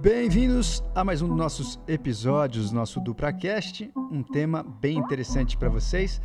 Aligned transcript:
Bem-vindos 0.00 0.80
a 0.94 1.02
mais 1.02 1.22
um 1.22 1.26
dos 1.26 1.36
nossos 1.36 1.80
episódios, 1.88 2.70
nosso 2.70 3.00
DupraCast, 3.00 3.90
um 3.96 4.22
tema 4.22 4.62
bem 4.62 4.96
interessante 4.96 5.56
para 5.56 5.68
vocês, 5.68 6.22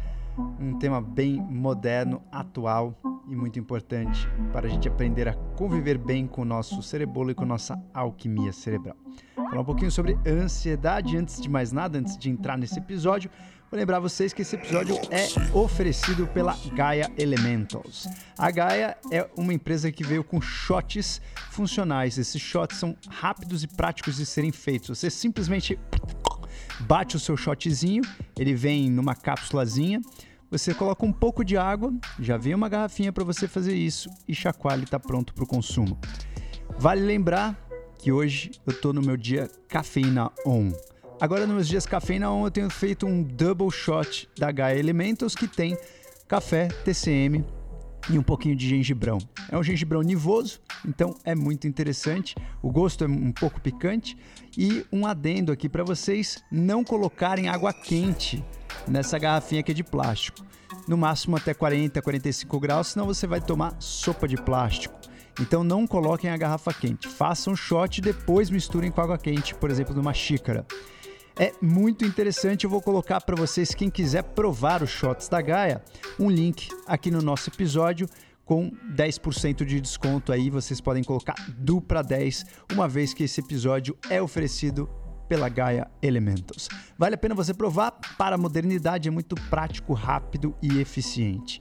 um 0.60 0.78
tema 0.78 1.02
bem 1.02 1.42
moderno, 1.42 2.22
atual 2.32 2.96
e 3.28 3.36
muito 3.36 3.58
importante 3.58 4.30
para 4.52 4.68
a 4.68 4.70
gente 4.70 4.88
aprender 4.88 5.28
a 5.28 5.34
conviver 5.58 5.98
bem 5.98 6.28
com 6.28 6.44
o 6.44 6.46
nosso 6.46 6.84
cerebolo 6.84 7.32
e 7.32 7.34
com 7.34 7.46
a 7.46 7.48
nossa 7.48 7.84
alquimia 7.92 8.54
cerebral. 8.54 8.96
Falar 9.36 9.62
um 9.62 9.66
pouquinho 9.66 9.92
sobre 9.92 10.20
ansiedade 10.24 11.18
antes 11.18 11.42
de 11.42 11.50
mais 11.50 11.72
nada, 11.72 11.98
antes 11.98 12.16
de 12.16 12.30
entrar 12.30 12.60
nesse 12.60 12.78
episódio, 12.78 13.32
Vou 13.74 13.80
lembrar 13.80 14.00
vocês 14.00 14.32
que 14.32 14.44
esse 14.44 14.56
episódio 14.56 14.96
é 15.10 15.26
oferecido 15.52 16.28
pela 16.28 16.56
Gaia 16.76 17.12
Elementals. 17.18 18.08
A 18.38 18.52
Gaia 18.52 18.96
é 19.12 19.28
uma 19.36 19.52
empresa 19.52 19.92
que 19.92 20.04
veio 20.04 20.24
com 20.24 20.40
shots 20.40 21.20
funcionais. 21.50 22.20
Esses 22.20 22.40
shots 22.40 22.78
são 22.78 22.96
rápidos 23.10 23.64
e 23.64 23.68
práticos 23.68 24.18
de 24.18 24.28
serem 24.28 24.52
feitos. 24.52 25.00
Você 25.00 25.10
simplesmente 25.10 25.80
bate 26.82 27.16
o 27.16 27.20
seu 27.20 27.36
shotzinho, 27.36 28.04
ele 28.38 28.54
vem 28.54 28.92
numa 28.92 29.16
cápsulazinha. 29.16 30.00
Você 30.52 30.72
coloca 30.72 31.04
um 31.04 31.12
pouco 31.12 31.44
de 31.44 31.58
água, 31.58 31.92
já 32.20 32.38
vem 32.38 32.54
uma 32.54 32.70
garrafinha 32.70 33.12
para 33.12 33.24
você 33.24 33.48
fazer 33.48 33.74
isso 33.74 34.08
e 34.28 34.36
chacoalha 34.36 34.82
e 34.82 34.84
está 34.84 35.00
pronto 35.00 35.34
para 35.34 35.46
o 35.46 35.48
consumo. 35.48 36.00
Vale 36.78 37.02
lembrar 37.02 37.60
que 37.98 38.12
hoje 38.12 38.52
eu 38.68 38.72
estou 38.72 38.94
no 38.94 39.02
meu 39.02 39.18
dia 39.18 39.50
cafeína 39.68 40.32
on. 40.46 40.72
Agora, 41.24 41.48
nos 41.48 41.70
dias 41.70 41.86
cafeína 41.86 42.30
on, 42.30 42.46
eu 42.46 42.52
tenho 42.52 42.70
feito 42.70 43.06
um 43.06 43.24
double 43.24 43.72
shot 43.72 44.28
da 44.38 44.52
Gaia 44.52 44.78
Elementals 44.78 45.36
que 45.36 45.48
tem 45.48 45.78
café, 46.28 46.68
TCM 46.68 47.46
e 48.10 48.20
um 48.20 48.22
pouquinho 48.22 48.58
de 48.58 48.68
gengibrão. 48.68 49.20
É 49.50 49.58
um 49.58 49.64
gengibrão 49.64 50.02
nivoso, 50.02 50.60
então 50.86 51.16
é 51.24 51.34
muito 51.34 51.66
interessante. 51.66 52.36
O 52.62 52.70
gosto 52.70 53.06
é 53.06 53.08
um 53.08 53.32
pouco 53.32 53.62
picante 53.62 54.18
e 54.58 54.86
um 54.92 55.06
adendo 55.06 55.54
aqui 55.54 55.70
para 55.70 55.86
vocês 55.86 56.44
não 56.52 56.84
colocarem 56.84 57.48
água 57.48 57.72
quente 57.72 58.44
nessa 58.86 59.18
garrafinha 59.18 59.62
aqui 59.62 59.74
de 59.74 59.82
plástico. 59.82 60.46
No 60.90 60.98
máximo 60.98 61.38
até 61.38 61.54
40, 61.54 62.02
45 62.02 62.60
graus, 62.60 62.88
senão 62.88 63.06
você 63.06 63.26
vai 63.26 63.40
tomar 63.40 63.78
sopa 63.80 64.28
de 64.28 64.36
plástico. 64.36 65.00
Então 65.40 65.64
não 65.64 65.88
coloquem 65.88 66.30
a 66.30 66.36
garrafa 66.36 66.74
quente. 66.74 67.08
Façam 67.08 67.56
shot 67.56 68.00
e 68.00 68.02
depois 68.02 68.50
misturem 68.50 68.92
com 68.92 69.00
água 69.00 69.18
quente, 69.18 69.56
por 69.56 69.72
exemplo, 69.72 69.96
numa 69.96 70.14
xícara. 70.14 70.66
É 71.38 71.52
muito 71.60 72.06
interessante, 72.06 72.64
eu 72.64 72.70
vou 72.70 72.80
colocar 72.80 73.20
para 73.20 73.36
vocês, 73.36 73.74
quem 73.74 73.90
quiser 73.90 74.22
provar 74.22 74.84
os 74.84 74.92
shots 74.92 75.28
da 75.28 75.42
Gaia, 75.42 75.84
um 76.20 76.30
link 76.30 76.70
aqui 76.86 77.10
no 77.10 77.24
nosso 77.24 77.50
episódio 77.50 78.08
com 78.46 78.70
10% 78.96 79.66
de 79.66 79.82
desconto 79.82 80.32
aí, 80.32 80.52
vocês 80.52 80.80
podem 80.80 81.04
colocar 81.04 81.34
dupla 81.58 82.04
10, 82.04 82.46
uma 82.74 82.88
vez 82.88 83.16
que 83.16 83.24
esse 83.24 83.40
episódio 83.40 83.98
é 84.12 84.22
oferecido 84.22 84.88
pela 85.28 85.50
Gaia 85.50 85.90
Elementals. 86.04 86.70
Vale 87.00 87.16
a 87.16 87.18
pena 87.18 87.34
você 87.34 87.54
provar, 87.54 87.92
para 88.16 88.36
a 88.36 88.38
modernidade 88.38 89.08
é 89.08 89.12
muito 89.12 89.34
prático, 89.50 89.94
rápido 89.94 90.56
e 90.62 90.80
eficiente. 90.80 91.60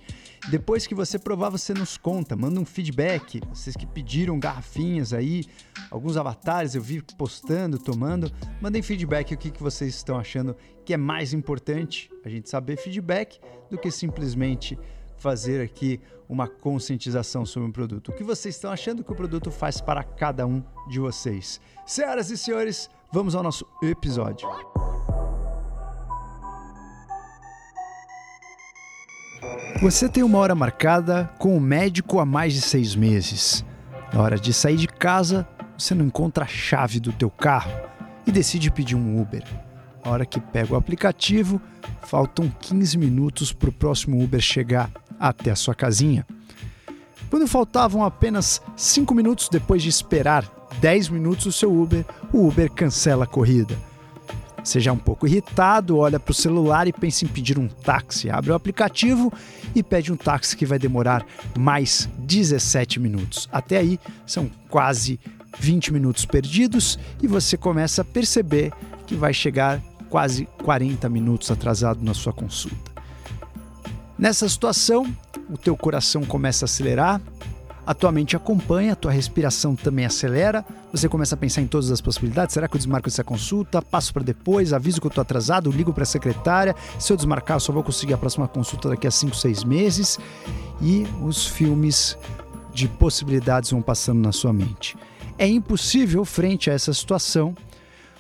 Depois 0.51 0.87
que 0.87 0.95
você 0.95 1.19
provar, 1.19 1.51
você 1.51 1.73
nos 1.73 1.97
conta, 1.97 2.35
manda 2.35 2.61
um 2.61 2.65
feedback. 2.65 3.41
Vocês 3.49 3.77
que 3.77 3.87
pediram 3.87 4.39
garrafinhas 4.39 5.13
aí, 5.13 5.45
alguns 5.91 6.17
avatares 6.17 6.75
eu 6.75 6.83
vi 6.83 7.01
postando, 7.17 7.79
tomando, 7.79 8.31
mandem 8.61 8.83
feedback 8.83 9.33
o 9.33 9.39
que, 9.39 9.51
que 9.51 9.63
vocês 9.63 9.95
estão 9.95 10.19
achando 10.19 10.57
que 10.85 10.93
é 10.93 10.97
mais 10.97 11.33
importante 11.33 12.11
a 12.25 12.29
gente 12.29 12.51
saber 12.51 12.77
feedback 12.77 13.41
do 13.71 13.79
que 13.79 13.91
simplesmente 13.91 14.79
fazer 15.17 15.63
aqui 15.63 16.01
uma 16.29 16.49
conscientização 16.49 17.47
sobre 17.47 17.69
um 17.69 17.73
produto. 17.73 18.09
O 18.09 18.13
que 18.15 18.25
vocês 18.25 18.57
estão 18.57 18.73
achando 18.73 19.05
que 19.05 19.13
o 19.13 19.15
produto 19.15 19.51
faz 19.51 19.81
para 19.81 20.03
cada 20.03 20.45
um 20.45 20.63
de 20.89 20.99
vocês? 20.99 21.61
Senhoras 21.87 22.31
e 22.31 22.37
senhores, 22.37 22.91
vamos 23.13 23.37
ao 23.37 23.43
nosso 23.43 23.65
episódio. 23.83 24.49
Você 29.81 30.09
tem 30.09 30.23
uma 30.23 30.39
hora 30.39 30.55
marcada 30.55 31.31
com 31.39 31.57
o 31.57 31.61
médico 31.61 32.21
há 32.21 32.27
mais 32.27 32.53
de 32.53 32.61
seis 32.61 32.95
meses. 32.95 33.65
Na 34.13 34.21
hora 34.21 34.39
de 34.39 34.53
sair 34.53 34.77
de 34.77 34.87
casa, 34.87 35.47
você 35.77 35.95
não 35.95 36.05
encontra 36.05 36.45
a 36.45 36.49
chave 36.49 37.01
do 37.01 37.13
teu 37.13 37.29
carro 37.31 37.73
e 38.27 38.31
decide 38.31 38.71
pedir 38.71 38.95
um 38.95 39.21
Uber. 39.21 39.43
Na 40.05 40.11
hora 40.11 40.27
que 40.27 40.41
pega 40.41 40.75
o 40.75 40.77
aplicativo, 40.77 41.61
faltam 42.03 42.53
15 42.61 42.97
minutos 42.99 43.53
para 43.53 43.71
o 43.71 43.73
próximo 43.73 44.23
Uber 44.23 44.41
chegar 44.41 44.91
até 45.19 45.51
a 45.51 45.57
sua 45.57 45.75
casinha. 45.75 46.27
Quando 47.31 47.49
faltavam 47.49 48.05
apenas 48.05 48.63
5 48.77 49.15
minutos 49.15 49.49
depois 49.49 49.83
de 49.83 49.89
esperar 49.89 50.45
10 50.81 51.09
minutos 51.09 51.47
o 51.47 51.53
seu 51.53 51.73
Uber, 51.73 52.05
o 52.33 52.47
Uber 52.47 52.71
cancela 52.71 53.25
a 53.25 53.27
corrida 53.29 53.77
Seja 54.65 54.93
um 54.93 54.99
pouco 54.99 55.27
irritado, 55.27 55.99
olha 55.99 56.21
para 56.21 56.31
o 56.31 56.35
celular 56.35 56.87
e 56.87 56.93
pensa 56.93 57.25
em 57.25 57.29
pedir 57.29 57.59
um 57.59 57.67
táxi. 57.67 58.31
Abre 58.31 58.53
o 58.53 58.55
aplicativo 58.55 59.33
e 59.75 59.83
pede 59.83 60.13
um 60.13 60.17
táxi 60.17 60.57
que 60.57 60.65
vai 60.65 60.79
demorar 60.79 61.27
mais 61.59 62.09
17 62.19 63.01
minutos. 63.01 63.49
Até 63.53 63.79
aí 63.79 63.99
são 64.27 64.51
quase 64.69 65.19
20 65.59 65.93
minutos 65.93 66.25
perdidos 66.25 66.99
e 67.21 67.27
você 67.27 67.57
começa 67.57 68.03
a 68.03 68.05
perceber 68.05 68.73
que 69.07 69.15
vai 69.15 69.35
chegar 69.35 69.83
quase 70.09 70.47
40 70.63 71.09
minutos 71.09 71.51
atrasado 71.51 72.05
na 72.05 72.15
sua 72.15 72.33
consulta. 72.33 72.93
Nessa 74.19 74.49
situação, 74.49 75.13
o 75.51 75.59
teu 75.59 75.77
coração 75.77 76.23
começa 76.23 76.65
a 76.65 76.67
acelerar, 76.67 77.21
a 77.85 77.95
tua 77.95 78.13
mente 78.13 78.37
acompanha, 78.37 78.93
a 78.93 78.97
tua 78.97 79.11
respiração 79.11 79.75
também 79.75 80.05
acelera, 80.05 80.65
você 80.93 81.09
começa 81.09 81.35
a 81.35 81.39
pensar 81.39 81.63
em 81.63 81.67
todas 81.67 81.91
as 81.91 82.01
possibilidades. 82.01 82.55
Será 82.55 82.69
que 82.69 82.77
eu 82.77 82.79
desmarco 82.79 83.09
essa 83.09 83.25
consulta? 83.25 83.83
Passo 83.83 84.13
para 84.13 84.23
depois, 84.23 84.73
aviso 84.73 85.01
que 85.01 85.07
eu 85.07 85.11
estou 85.11 85.23
atrasado, 85.23 85.71
ligo 85.71 85.93
para 85.93 86.05
a 86.05 86.07
secretária. 86.07 86.77
Se 86.99 87.13
eu 87.13 87.17
desmarcar, 87.17 87.57
eu 87.57 87.61
só 87.61 87.73
vou 87.73 87.83
conseguir 87.83 88.15
a 88.15 88.19
próxima 88.19 88.47
consulta 88.47 88.89
daqui 88.89 89.07
a 89.07 89.11
5, 89.11 89.35
6 89.35 89.65
meses. 89.65 90.19
E 90.81 91.07
os 91.23 91.47
filmes 91.47 92.17
de 92.73 92.89
possibilidades 92.89 93.71
vão 93.71 93.83
passando 93.83 94.21
na 94.21 94.33
sua 94.33 94.53
mente. 94.53 94.97
É 95.37 95.47
impossível, 95.47 96.25
frente 96.25 96.71
a 96.71 96.75
essa 96.75 96.93
situação, 96.93 97.55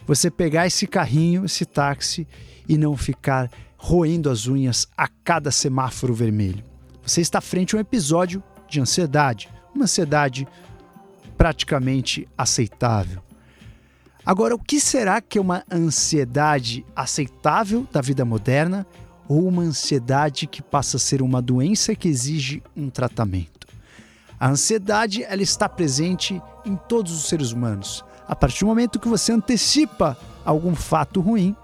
você 0.07 0.31
pegar 0.31 0.67
esse 0.67 0.87
carrinho, 0.87 1.45
esse 1.45 1.65
táxi 1.65 2.27
e 2.69 2.77
não 2.77 2.97
ficar 2.97 3.51
roendo 3.77 4.29
as 4.31 4.47
unhas 4.49 4.89
a 4.97 5.07
cada 5.07 5.51
semáforo 5.51 6.15
vermelho. 6.15 6.65
Você 7.05 7.21
está 7.21 7.41
frente 7.41 7.75
a 7.75 7.79
um 7.79 7.81
episódio 7.81 8.43
de 8.73 8.81
ansiedade, 8.81 9.51
uma 9.75 9.85
ansiedade 9.85 10.49
praticamente 11.37 12.27
aceitável. 12.37 13.23
Agora, 14.25 14.55
o 14.55 14.59
que 14.59 14.81
será 14.81 15.21
que 15.21 15.37
é 15.37 15.41
uma 15.41 15.63
ansiedade 15.71 16.87
aceitável 16.97 17.87
da 17.93 18.01
vida 18.01 18.25
moderna 18.25 18.87
ou 19.29 19.47
uma 19.47 19.63
ansiedade 19.63 20.47
que 20.47 20.63
passa 20.63 20.97
a 20.97 21.01
ser 21.01 21.21
uma 21.21 21.43
doença 21.43 21.95
que 21.95 22.09
exige 22.09 22.63
um 22.77 22.89
tratamento? 22.89 23.67
A 24.39 24.49
ansiedade 24.49 25.23
ela 25.23 25.43
está 25.43 25.69
presente 25.69 26.41
em 26.65 26.77
todos 26.77 27.13
os 27.13 27.29
seres 27.29 27.53
humanos. 27.53 28.05
A 28.27 28.35
partir 28.35 28.61
do 28.61 28.67
momento 28.67 29.01
que 29.01 29.09
você 29.09 29.33
antecipa 29.33 30.17
algum 30.45 30.75
fato 30.75 31.21
ruim, 31.21 31.55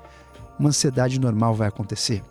uma 0.58 0.68
ansiedade 0.68 1.20
normal 1.20 1.54
vai 1.54 1.68
acontecer. 1.68 2.22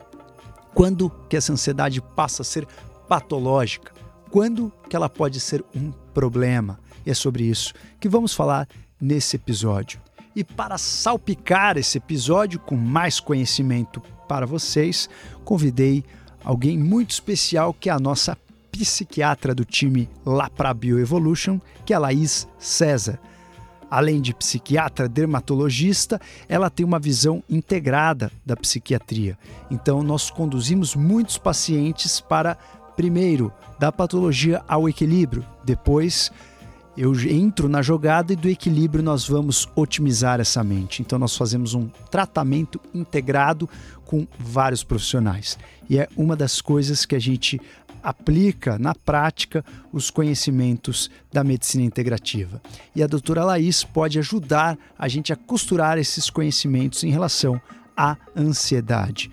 Quando 0.73 1.09
que 1.29 1.35
essa 1.35 1.51
ansiedade 1.51 2.01
passa 2.01 2.41
a 2.41 2.45
ser 2.45 2.67
patológica? 3.07 3.96
Quando 4.29 4.71
que 4.89 4.95
ela 4.95 5.09
pode 5.09 5.39
ser 5.39 5.63
um 5.75 5.91
problema. 6.13 6.79
E 7.05 7.11
é 7.11 7.13
sobre 7.13 7.43
isso 7.43 7.73
que 7.99 8.09
vamos 8.09 8.33
falar 8.33 8.67
nesse 8.99 9.35
episódio. 9.35 9.99
E 10.35 10.43
para 10.43 10.77
salpicar 10.77 11.77
esse 11.77 11.97
episódio 11.97 12.59
com 12.59 12.75
mais 12.75 13.19
conhecimento 13.19 14.01
para 14.27 14.45
vocês, 14.45 15.09
convidei 15.43 16.03
alguém 16.43 16.77
muito 16.77 17.11
especial 17.11 17.73
que 17.73 17.89
é 17.89 17.93
a 17.93 17.99
nossa 17.99 18.37
psiquiatra 18.71 19.55
do 19.55 19.65
time 19.65 20.07
lá 20.25 20.49
para 20.49 20.73
Bioevolution, 20.73 21.59
que 21.85 21.93
é 21.93 21.95
a 21.95 21.99
Laís 21.99 22.47
César. 22.59 23.19
Além 23.89 24.19
de 24.19 24.33
psiquiatra 24.33 25.07
dermatologista, 25.07 26.19
ela 26.49 26.69
tem 26.69 26.85
uma 26.85 26.99
visão 26.99 27.41
integrada 27.49 28.29
da 28.45 28.55
psiquiatria. 28.55 29.37
Então, 29.71 30.03
nós 30.03 30.29
conduzimos 30.29 30.93
muitos 30.93 31.37
pacientes 31.37 32.19
para 32.19 32.57
primeiro, 32.97 33.53
da 33.79 33.91
patologia 33.91 34.61
ao 34.67 34.89
equilíbrio. 34.89 35.45
Depois, 35.63 36.31
eu 36.97 37.13
entro 37.29 37.69
na 37.69 37.83
jogada 37.83 38.33
e 38.33 38.35
do 38.35 38.49
equilíbrio 38.49 39.03
nós 39.03 39.27
vamos 39.27 39.69
otimizar 39.75 40.39
essa 40.39 40.63
mente. 40.63 41.03
Então, 41.03 41.19
nós 41.19 41.37
fazemos 41.37 41.75
um 41.75 41.87
tratamento 42.09 42.81
integrado 42.93 43.69
com 44.03 44.27
vários 44.39 44.83
profissionais. 44.83 45.59
E 45.87 45.99
é 45.99 46.09
uma 46.17 46.35
das 46.35 46.59
coisas 46.59 47.05
que 47.05 47.15
a 47.15 47.19
gente 47.19 47.61
aplica 48.01 48.79
na 48.79 48.95
prática 48.95 49.63
os 49.93 50.09
conhecimentos 50.09 51.11
da 51.31 51.43
medicina 51.43 51.83
integrativa. 51.83 52.59
E 52.95 53.03
a 53.03 53.07
doutora 53.07 53.43
Laís 53.43 53.83
pode 53.83 54.17
ajudar 54.17 54.75
a 54.97 55.07
gente 55.07 55.31
a 55.31 55.35
costurar 55.35 55.99
esses 55.99 56.31
conhecimentos 56.31 57.03
em 57.03 57.11
relação 57.11 57.61
à 57.95 58.17
ansiedade. 58.35 59.29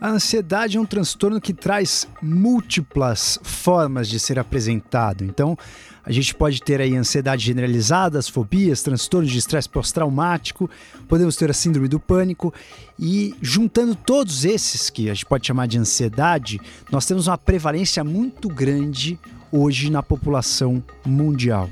A 0.00 0.10
ansiedade 0.10 0.76
é 0.76 0.80
um 0.80 0.84
transtorno 0.84 1.40
que 1.40 1.54
traz 1.54 2.06
múltiplas 2.20 3.38
formas 3.42 4.08
de 4.08 4.18
ser 4.20 4.38
apresentado. 4.38 5.24
Então, 5.24 5.56
A 6.06 6.12
gente 6.12 6.34
pode 6.34 6.60
ter 6.60 6.82
aí 6.82 6.94
ansiedade 6.94 7.46
generalizada, 7.46 8.18
as 8.18 8.28
fobias, 8.28 8.82
transtornos 8.82 9.30
de 9.30 9.38
estresse 9.38 9.68
pós-traumático, 9.68 10.68
podemos 11.08 11.34
ter 11.34 11.50
a 11.50 11.54
síndrome 11.54 11.88
do 11.88 11.98
pânico 11.98 12.52
e 12.98 13.34
juntando 13.40 13.94
todos 13.94 14.44
esses 14.44 14.90
que 14.90 15.08
a 15.08 15.14
gente 15.14 15.24
pode 15.24 15.46
chamar 15.46 15.66
de 15.66 15.78
ansiedade, 15.78 16.60
nós 16.90 17.06
temos 17.06 17.26
uma 17.26 17.38
prevalência 17.38 18.04
muito 18.04 18.48
grande 18.48 19.18
hoje 19.50 19.90
na 19.90 20.02
população 20.02 20.82
mundial. 21.06 21.70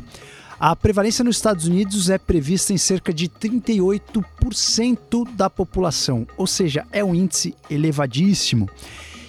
A 0.65 0.77
prevalência 0.77 1.25
nos 1.25 1.35
Estados 1.35 1.67
Unidos 1.67 2.09
é 2.09 2.19
prevista 2.19 2.73
em 2.73 2.79
cerca 2.79 3.13
de 3.13 3.29
38% 3.29 5.29
da 5.35 5.51
população, 5.51 6.25
ou 6.37 6.47
seja, 6.47 6.87
é 6.93 7.03
um 7.03 7.17
índice 7.17 7.57
elevadíssimo. 7.69 8.71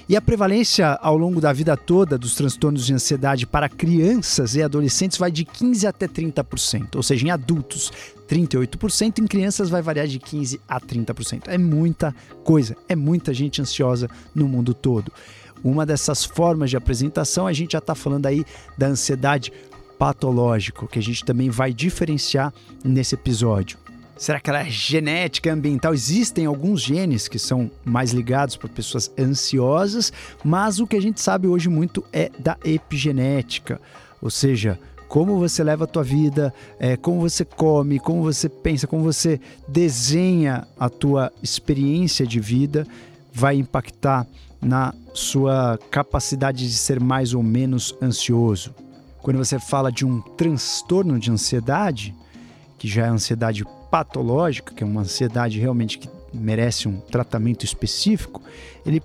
E 0.07 0.15
a 0.15 0.21
prevalência 0.21 0.89
ao 1.01 1.17
longo 1.17 1.41
da 1.41 1.51
vida 1.51 1.75
toda 1.75 2.19
dos 2.19 2.35
transtornos 2.35 2.85
de 2.85 2.93
ansiedade 2.93 3.47
para 3.47 3.67
crianças 3.67 4.53
e 4.53 4.61
adolescentes 4.61 5.17
vai 5.17 5.31
de 5.31 5.43
15 5.43 5.87
até 5.87 6.07
30%, 6.07 6.97
ou 6.97 7.01
seja, 7.01 7.25
em 7.25 7.31
adultos 7.31 7.91
38%, 8.29 9.17
em 9.17 9.25
crianças 9.25 9.71
vai 9.71 9.81
variar 9.81 10.05
de 10.05 10.19
15 10.19 10.61
a 10.67 10.79
30%. 10.79 11.45
É 11.47 11.57
muita 11.57 12.13
coisa, 12.43 12.77
é 12.87 12.95
muita 12.95 13.33
gente 13.33 13.59
ansiosa 13.59 14.07
no 14.35 14.47
mundo 14.47 14.75
todo. 14.75 15.11
Uma 15.63 15.83
dessas 15.83 16.25
formas 16.25 16.69
de 16.69 16.77
apresentação, 16.77 17.47
a 17.47 17.53
gente 17.53 17.71
já 17.71 17.79
está 17.79 17.95
falando 17.95 18.27
aí 18.27 18.45
da 18.77 18.85
ansiedade 18.85 19.51
patológica, 20.03 20.85
que 20.85 20.99
a 20.99 21.01
gente 21.01 21.23
também 21.23 21.49
vai 21.49 21.73
diferenciar 21.73 22.53
nesse 22.83 23.15
episódio. 23.15 23.77
Será 24.17 24.37
que 24.37 24.49
ela 24.49 24.59
é 24.59 24.69
genética, 24.69 25.53
ambiental? 25.53 25.93
Existem 25.93 26.45
alguns 26.45 26.81
genes 26.81 27.29
que 27.29 27.39
são 27.39 27.71
mais 27.85 28.11
ligados 28.11 28.57
para 28.57 28.67
pessoas 28.67 29.09
ansiosas, 29.17 30.11
mas 30.43 30.81
o 30.81 30.85
que 30.85 30.97
a 30.97 31.01
gente 31.01 31.21
sabe 31.21 31.47
hoje 31.47 31.69
muito 31.69 32.03
é 32.11 32.29
da 32.37 32.57
epigenética, 32.65 33.79
ou 34.21 34.29
seja, 34.29 34.77
como 35.07 35.39
você 35.39 35.63
leva 35.63 35.85
a 35.85 35.87
tua 35.87 36.03
vida, 36.03 36.53
é, 36.77 36.97
como 36.97 37.21
você 37.21 37.45
come, 37.45 37.97
como 37.97 38.23
você 38.23 38.49
pensa, 38.49 38.85
como 38.85 39.03
você 39.03 39.39
desenha 39.69 40.67
a 40.77 40.89
tua 40.89 41.31
experiência 41.41 42.27
de 42.27 42.41
vida, 42.41 42.85
vai 43.31 43.55
impactar 43.55 44.27
na 44.61 44.93
sua 45.13 45.79
capacidade 45.89 46.67
de 46.67 46.73
ser 46.73 46.99
mais 46.99 47.33
ou 47.33 47.41
menos 47.41 47.95
ansioso. 48.01 48.82
Quando 49.23 49.37
você 49.37 49.57
fala 49.57 49.89
de 49.89 50.05
um 50.05 50.19
transtorno 50.19 51.17
de 51.17 51.31
ansiedade, 51.31 52.13
que 52.77 52.89
já 52.89 53.05
é 53.05 53.07
ansiedade 53.07 53.63
patológica, 53.89 54.73
que 54.73 54.83
é 54.83 54.85
uma 54.85 54.99
ansiedade 54.99 55.57
realmente 55.57 55.97
que 55.97 56.09
merece 56.33 56.89
um 56.89 56.97
tratamento 56.99 57.63
específico, 57.63 58.41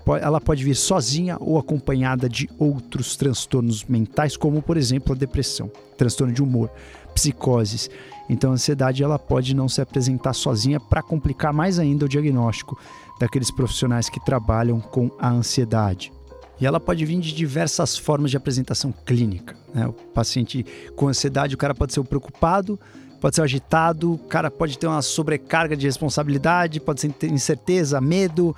pode, 0.03 0.25
ela 0.25 0.41
pode 0.41 0.61
vir 0.61 0.75
sozinha 0.75 1.37
ou 1.39 1.57
acompanhada 1.57 2.27
de 2.27 2.49
outros 2.59 3.15
transtornos 3.15 3.85
mentais, 3.85 4.35
como 4.35 4.61
por 4.61 4.75
exemplo 4.75 5.13
a 5.13 5.17
depressão, 5.17 5.71
transtorno 5.97 6.33
de 6.33 6.43
humor, 6.43 6.69
psicoses. 7.15 7.89
Então 8.29 8.51
a 8.51 8.55
ansiedade 8.55 9.01
ela 9.01 9.17
pode 9.17 9.55
não 9.55 9.69
se 9.69 9.79
apresentar 9.79 10.33
sozinha 10.33 10.81
para 10.81 11.01
complicar 11.01 11.53
mais 11.53 11.79
ainda 11.79 12.03
o 12.03 12.09
diagnóstico 12.09 12.77
daqueles 13.21 13.51
profissionais 13.51 14.09
que 14.09 14.19
trabalham 14.19 14.81
com 14.81 15.09
a 15.17 15.29
ansiedade. 15.29 16.11
E 16.59 16.65
ela 16.65 16.79
pode 16.79 17.05
vir 17.05 17.19
de 17.19 17.33
diversas 17.33 17.97
formas 17.97 18.31
de 18.31 18.37
apresentação 18.37 18.93
clínica. 19.05 19.55
Né? 19.73 19.87
O 19.87 19.93
paciente 19.93 20.65
com 20.95 21.07
ansiedade, 21.07 21.55
o 21.55 21.57
cara 21.57 21.73
pode 21.73 21.93
ser 21.93 21.99
o 21.99 22.05
preocupado, 22.05 22.79
pode 23.21 23.35
ser 23.35 23.41
agitado, 23.41 24.13
o 24.13 24.17
cara 24.17 24.51
pode 24.51 24.77
ter 24.77 24.87
uma 24.87 25.01
sobrecarga 25.01 25.75
de 25.75 25.85
responsabilidade, 25.85 26.79
pode 26.79 27.01
ser 27.01 27.13
incerteza, 27.23 28.01
medo 28.01 28.55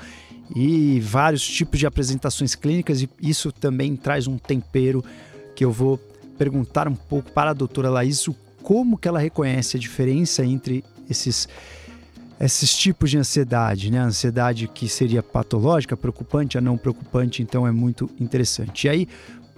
e 0.55 0.99
vários 0.99 1.45
tipos 1.45 1.79
de 1.79 1.85
apresentações 1.85 2.55
clínicas. 2.55 3.01
E 3.01 3.09
isso 3.21 3.51
também 3.51 3.95
traz 3.95 4.27
um 4.27 4.37
tempero 4.37 5.03
que 5.55 5.63
eu 5.63 5.71
vou 5.71 5.97
perguntar 6.37 6.87
um 6.87 6.95
pouco 6.95 7.31
para 7.31 7.51
a 7.51 7.53
doutora 7.53 7.89
Laís 7.89 8.27
como 8.63 8.97
que 8.97 9.07
ela 9.07 9.19
reconhece 9.19 9.77
a 9.77 9.79
diferença 9.79 10.43
entre 10.43 10.83
esses 11.09 11.47
esses 12.45 12.75
tipos 12.75 13.11
de 13.11 13.17
ansiedade, 13.17 13.91
né? 13.91 13.99
A 13.99 14.05
ansiedade 14.05 14.67
que 14.67 14.89
seria 14.89 15.21
patológica, 15.21 15.95
preocupante, 15.95 16.57
a 16.57 16.61
não 16.61 16.77
preocupante, 16.77 17.43
então 17.43 17.67
é 17.67 17.71
muito 17.71 18.09
interessante. 18.19 18.87
E 18.87 18.89
aí, 18.89 19.07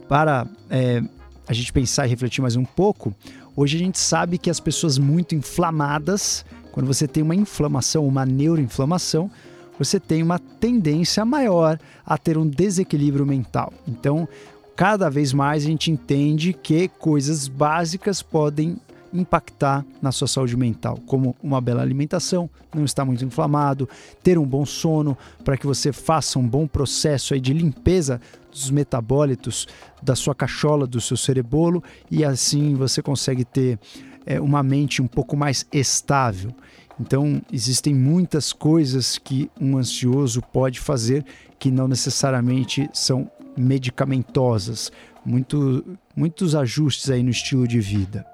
para 0.09 0.45
é, 0.69 1.01
a 1.47 1.53
gente 1.53 1.71
pensar 1.71 2.05
e 2.05 2.09
refletir 2.09 2.41
mais 2.41 2.55
um 2.55 2.65
pouco, 2.65 3.15
hoje 3.55 3.77
a 3.77 3.79
gente 3.79 3.97
sabe 3.97 4.37
que 4.37 4.49
as 4.49 4.59
pessoas 4.59 4.97
muito 4.97 5.33
inflamadas, 5.33 6.45
quando 6.71 6.87
você 6.87 7.07
tem 7.07 7.23
uma 7.23 7.35
inflamação, 7.35 8.05
uma 8.05 8.25
neuroinflamação, 8.25 9.31
você 9.79 9.99
tem 9.99 10.21
uma 10.21 10.37
tendência 10.37 11.23
maior 11.23 11.79
a 12.05 12.17
ter 12.17 12.37
um 12.37 12.47
desequilíbrio 12.47 13.25
mental. 13.25 13.73
Então, 13.87 14.27
cada 14.75 15.09
vez 15.09 15.31
mais 15.33 15.63
a 15.63 15.67
gente 15.67 15.89
entende 15.89 16.53
que 16.53 16.89
coisas 16.89 17.47
básicas 17.47 18.21
podem 18.21 18.77
impactar 19.13 19.85
na 20.01 20.11
sua 20.11 20.27
saúde 20.27 20.57
mental, 20.57 20.97
como 21.05 21.35
uma 21.41 21.61
bela 21.61 21.81
alimentação, 21.81 22.49
não 22.73 22.83
estar 22.83 23.05
muito 23.05 23.23
inflamado, 23.23 23.87
ter 24.23 24.37
um 24.37 24.45
bom 24.45 24.65
sono, 24.65 25.17
para 25.43 25.57
que 25.57 25.65
você 25.65 25.93
faça 25.93 26.39
um 26.39 26.47
bom 26.47 26.67
processo 26.67 27.33
aí 27.33 27.39
de 27.39 27.53
limpeza 27.53 28.19
dos 28.51 28.69
metabólitos 28.69 29.67
da 30.01 30.15
sua 30.15 30.35
cachola, 30.35 30.87
do 30.87 30.99
seu 30.99 31.17
cerebolo, 31.17 31.83
e 32.09 32.25
assim 32.25 32.75
você 32.75 33.01
consegue 33.01 33.45
ter 33.45 33.79
é, 34.25 34.39
uma 34.39 34.63
mente 34.63 35.01
um 35.01 35.07
pouco 35.07 35.35
mais 35.35 35.65
estável. 35.71 36.53
Então, 36.99 37.41
existem 37.51 37.93
muitas 37.93 38.53
coisas 38.53 39.17
que 39.17 39.49
um 39.59 39.77
ansioso 39.77 40.41
pode 40.41 40.79
fazer 40.79 41.25
que 41.57 41.71
não 41.71 41.87
necessariamente 41.87 42.89
são 42.93 43.29
medicamentosas, 43.57 44.91
muito, 45.25 45.97
muitos 46.15 46.55
ajustes 46.55 47.09
aí 47.09 47.23
no 47.23 47.29
estilo 47.29 47.67
de 47.67 47.79
vida. 47.79 48.25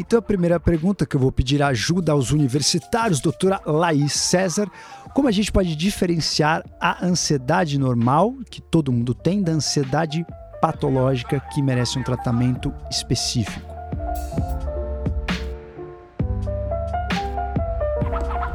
Então 0.00 0.18
a 0.18 0.22
primeira 0.22 0.58
pergunta 0.58 1.04
que 1.04 1.14
eu 1.14 1.20
vou 1.20 1.30
pedir 1.30 1.62
ajuda 1.62 2.12
aos 2.12 2.30
universitários, 2.30 3.20
doutora 3.20 3.60
Laís 3.66 4.14
César, 4.14 4.66
como 5.12 5.28
a 5.28 5.30
gente 5.30 5.52
pode 5.52 5.76
diferenciar 5.76 6.64
a 6.80 7.04
ansiedade 7.04 7.78
normal, 7.78 8.32
que 8.50 8.62
todo 8.62 8.90
mundo 8.90 9.12
tem, 9.12 9.42
da 9.42 9.52
ansiedade 9.52 10.24
patológica 10.58 11.38
que 11.52 11.60
merece 11.60 11.98
um 11.98 12.02
tratamento 12.02 12.72
específico? 12.90 13.60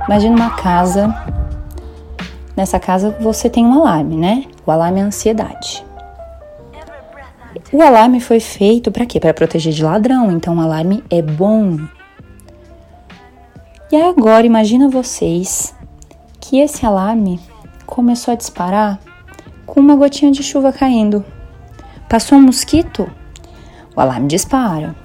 Imagina 0.07 0.35
uma 0.35 0.49
casa. 0.55 1.13
Nessa 2.57 2.79
casa 2.79 3.15
você 3.19 3.51
tem 3.51 3.63
um 3.63 3.81
alarme, 3.81 4.17
né? 4.17 4.45
O 4.65 4.71
alarme 4.71 4.99
é 4.99 5.03
a 5.03 5.05
ansiedade. 5.05 5.85
O 7.75 7.81
alarme 7.81 8.21
foi 8.21 8.39
feito 8.39 8.89
para 8.89 9.05
quê? 9.05 9.19
Para 9.19 9.33
proteger 9.33 9.73
de 9.73 9.83
ladrão. 9.83 10.31
Então 10.31 10.55
o 10.55 10.61
alarme 10.61 11.03
é 11.09 11.21
bom. 11.21 11.77
E 13.91 13.97
agora 13.97 14.47
imagina 14.47 14.87
vocês 14.87 15.75
que 16.39 16.57
esse 16.57 16.85
alarme 16.85 17.37
começou 17.85 18.31
a 18.31 18.37
disparar 18.37 18.97
com 19.65 19.81
uma 19.81 19.93
gotinha 19.93 20.31
de 20.31 20.41
chuva 20.41 20.71
caindo. 20.71 21.25
Passou 22.07 22.37
um 22.37 22.43
mosquito, 22.43 23.11
o 23.93 23.99
alarme 23.99 24.29
dispara. 24.29 24.95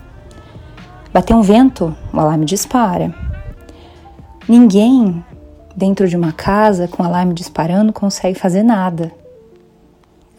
Bateu 1.13 1.39
um 1.39 1.43
vento, 1.43 1.93
o 2.13 2.21
alarme 2.21 2.45
dispara. 2.45 3.13
Ninguém 4.49 5.25
dentro 5.75 6.07
de 6.07 6.17
uma 6.17 6.31
casa 6.31 6.87
com 6.87 7.03
alarme 7.03 7.35
disparando 7.35 7.93
consegue 7.93 8.39
fazer 8.39 8.63
nada. 8.63 9.11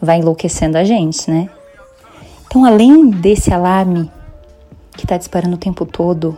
Vai 0.00 0.20
enlouquecendo 0.20 0.78
a 0.78 0.84
gente, 0.84 1.30
né? 1.30 1.50
Então, 2.52 2.66
além 2.66 3.08
desse 3.08 3.50
alarme 3.50 4.12
que 4.90 5.06
está 5.06 5.16
disparando 5.16 5.54
o 5.54 5.58
tempo 5.58 5.86
todo, 5.86 6.36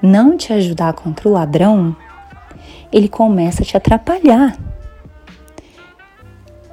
não 0.00 0.36
te 0.36 0.52
ajudar 0.52 0.92
contra 0.92 1.28
o 1.28 1.32
ladrão, 1.32 1.96
ele 2.92 3.08
começa 3.08 3.64
a 3.64 3.66
te 3.66 3.76
atrapalhar. 3.76 4.56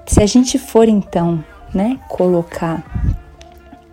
Se 0.05 0.21
a 0.21 0.27
gente 0.27 0.59
for 0.59 0.87
então, 0.87 1.43
né, 1.73 1.99
colocar 2.07 2.83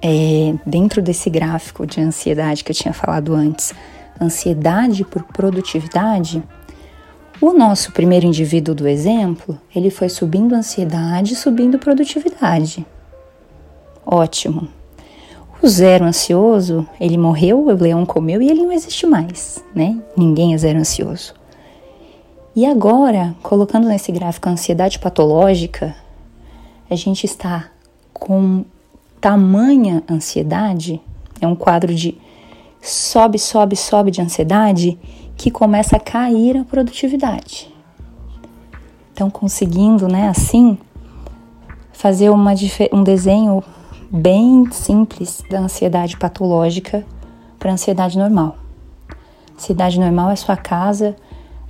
é, 0.03 0.53
dentro 0.67 1.01
desse 1.01 1.31
gráfico 1.31 1.87
de 1.87 1.99
ansiedade 1.99 2.63
que 2.63 2.71
eu 2.71 2.77
tinha 2.77 2.93
falado 2.93 3.35
antes, 3.35 3.73
ansiedade 4.21 5.05
por 5.05 5.23
produtividade, 5.23 6.43
o 7.41 7.55
nosso 7.55 7.93
primeiro 7.93 8.27
indivíduo 8.27 8.75
do 8.75 8.87
exemplo, 8.87 9.59
ele 9.75 9.89
foi 9.89 10.11
subindo 10.11 10.55
ansiedade, 10.55 11.35
subindo 11.35 11.79
produtividade. 11.79 12.87
Ótimo. 14.05 14.82
O 15.63 15.69
zero 15.69 16.05
ansioso, 16.05 16.85
ele 17.01 17.17
morreu, 17.17 17.67
o 17.67 17.73
leão 17.73 18.05
comeu 18.05 18.43
e 18.43 18.51
ele 18.51 18.65
não 18.65 18.73
existe 18.73 19.07
mais, 19.07 19.63
né? 19.73 19.97
Ninguém 20.17 20.55
é 20.55 20.59
zero 20.59 20.81
ansioso. 20.81 21.35
E 22.55 22.67
agora, 22.67 23.35
colocando 23.43 23.87
nesse 23.87 24.11
gráfico 24.11 24.49
a 24.49 24.53
ansiedade 24.53 24.99
patológica, 24.99 25.95
a 26.91 26.97
gente 26.97 27.25
está 27.25 27.71
com 28.13 28.65
tamanha 29.21 30.03
ansiedade, 30.11 31.01
é 31.41 31.47
um 31.47 31.55
quadro 31.55 31.95
de 31.95 32.19
sobe, 32.81 33.39
sobe, 33.39 33.77
sobe 33.77 34.11
de 34.11 34.21
ansiedade 34.21 34.99
que 35.37 35.49
começa 35.49 35.97
a 35.97 36.01
cair 36.01 36.57
a 36.57 36.65
produtividade. 36.65 37.73
Então, 39.13 39.31
conseguindo, 39.31 40.09
né, 40.09 40.29
assim, 40.29 40.77
fazer 41.93 42.31
uma, 42.31 42.53
um 42.93 43.05
desenho 43.05 43.63
bem 44.13 44.71
simples 44.71 45.43
da 45.49 45.61
ansiedade 45.61 46.19
patológica 46.19 47.03
para 47.59 47.71
a 47.71 47.73
ansiedade 47.73 48.19
normal. 48.19 48.59
Ansiedade 49.55 49.99
normal 49.99 50.31
é 50.31 50.37
sua 50.37 50.57
casa 50.57 51.17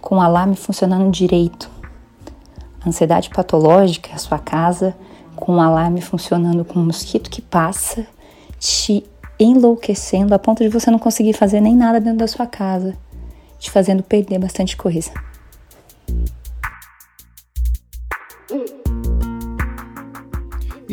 com 0.00 0.16
o 0.16 0.20
alarme 0.20 0.56
funcionando 0.56 1.08
direito. 1.12 1.70
Ansiedade 2.84 3.30
patológica 3.30 4.10
é 4.10 4.14
a 4.14 4.18
sua 4.18 4.40
casa 4.40 4.92
com 5.36 5.56
o 5.56 5.60
alarme 5.60 6.00
funcionando 6.00 6.64
com 6.64 6.80
um 6.80 6.86
mosquito 6.86 7.30
que 7.30 7.40
passa, 7.40 8.04
te 8.58 9.04
enlouquecendo 9.38 10.34
a 10.34 10.38
ponto 10.38 10.64
de 10.64 10.68
você 10.68 10.90
não 10.90 10.98
conseguir 10.98 11.34
fazer 11.34 11.60
nem 11.60 11.76
nada 11.76 12.00
dentro 12.00 12.18
da 12.18 12.26
sua 12.26 12.46
casa, 12.46 12.96
te 13.56 13.70
fazendo 13.70 14.02
perder 14.02 14.40
bastante 14.40 14.76
coisa. 14.76 15.12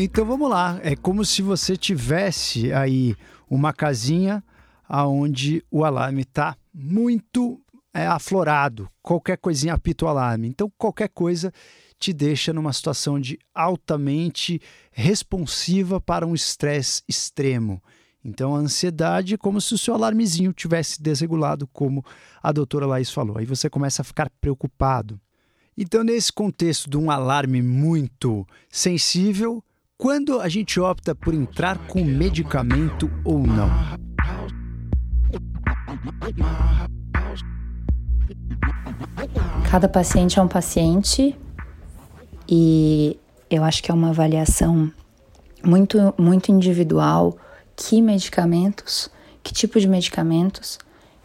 Então 0.01 0.25
vamos 0.25 0.50
lá, 0.50 0.79
é 0.82 0.96
como 0.96 1.25
se 1.25 1.41
você 1.41 1.75
tivesse 1.75 2.72
aí 2.72 3.18
uma 3.50 3.74
casinha 3.74 4.41
aonde 4.88 5.62
o 5.70 5.84
alarme 5.84 6.22
está 6.22 6.56
muito 6.74 7.62
é, 7.94 8.08
aflorado, 8.08 8.89
qualquer 9.01 9.38
coisinha 9.38 9.74
apita 9.74 10.06
o 10.06 10.08
alarme. 10.08 10.48
Então 10.48 10.72
qualquer 10.77 11.10
coisa 11.10 11.51
te 12.00 12.13
deixa 12.13 12.53
numa 12.53 12.72
situação 12.72 13.20
de 13.20 13.38
altamente 13.53 14.62
responsiva 14.89 16.00
para 16.00 16.25
um 16.25 16.34
estresse 16.34 17.03
extremo. 17.06 17.84
Então, 18.24 18.56
a 18.56 18.60
ansiedade 18.60 19.34
é 19.34 19.38
como 19.38 19.60
se 19.60 19.74
o 19.74 19.77
seu 19.77 19.94
alarmezinho 19.94 20.53
tivesse 20.53 21.01
desregulado, 21.01 21.68
como 21.68 22.06
a 22.41 22.53
doutora 22.53 22.86
Laís 22.86 23.12
falou. 23.12 23.38
Aí 23.38 23.46
você 23.46 23.70
começa 23.70 24.01
a 24.01 24.06
ficar 24.06 24.29
preocupado. 24.39 25.20
Então, 25.77 26.06
nesse 26.06 26.32
contexto 26.32 26.89
de 26.89 26.98
um 26.98 27.12
alarme 27.12 27.62
muito 27.62 28.48
sensível, 28.70 29.62
quando 30.01 30.39
a 30.39 30.48
gente 30.48 30.79
opta 30.79 31.13
por 31.13 31.34
entrar 31.34 31.77
com 31.88 32.01
medicamento 32.06 33.12
ou 33.25 33.39
não? 33.39 33.70
Cada 39.70 39.89
paciente 39.89 40.39
é 40.39 40.41
um 40.41 40.48
paciente 40.48 41.38
e 42.48 43.20
eu 43.50 43.65
acho 43.65 43.84
que 43.84 43.91
é 43.91 43.94
uma 43.94 44.12
avaliação 44.12 44.89
muito, 45.62 46.13
muito 46.18 46.50
individual. 46.50 47.38
Que 47.75 48.01
medicamentos, 48.01 49.12
que 49.44 49.53
tipo 49.53 49.82
de 49.82 49.88
medicamentos. 49.88 50.79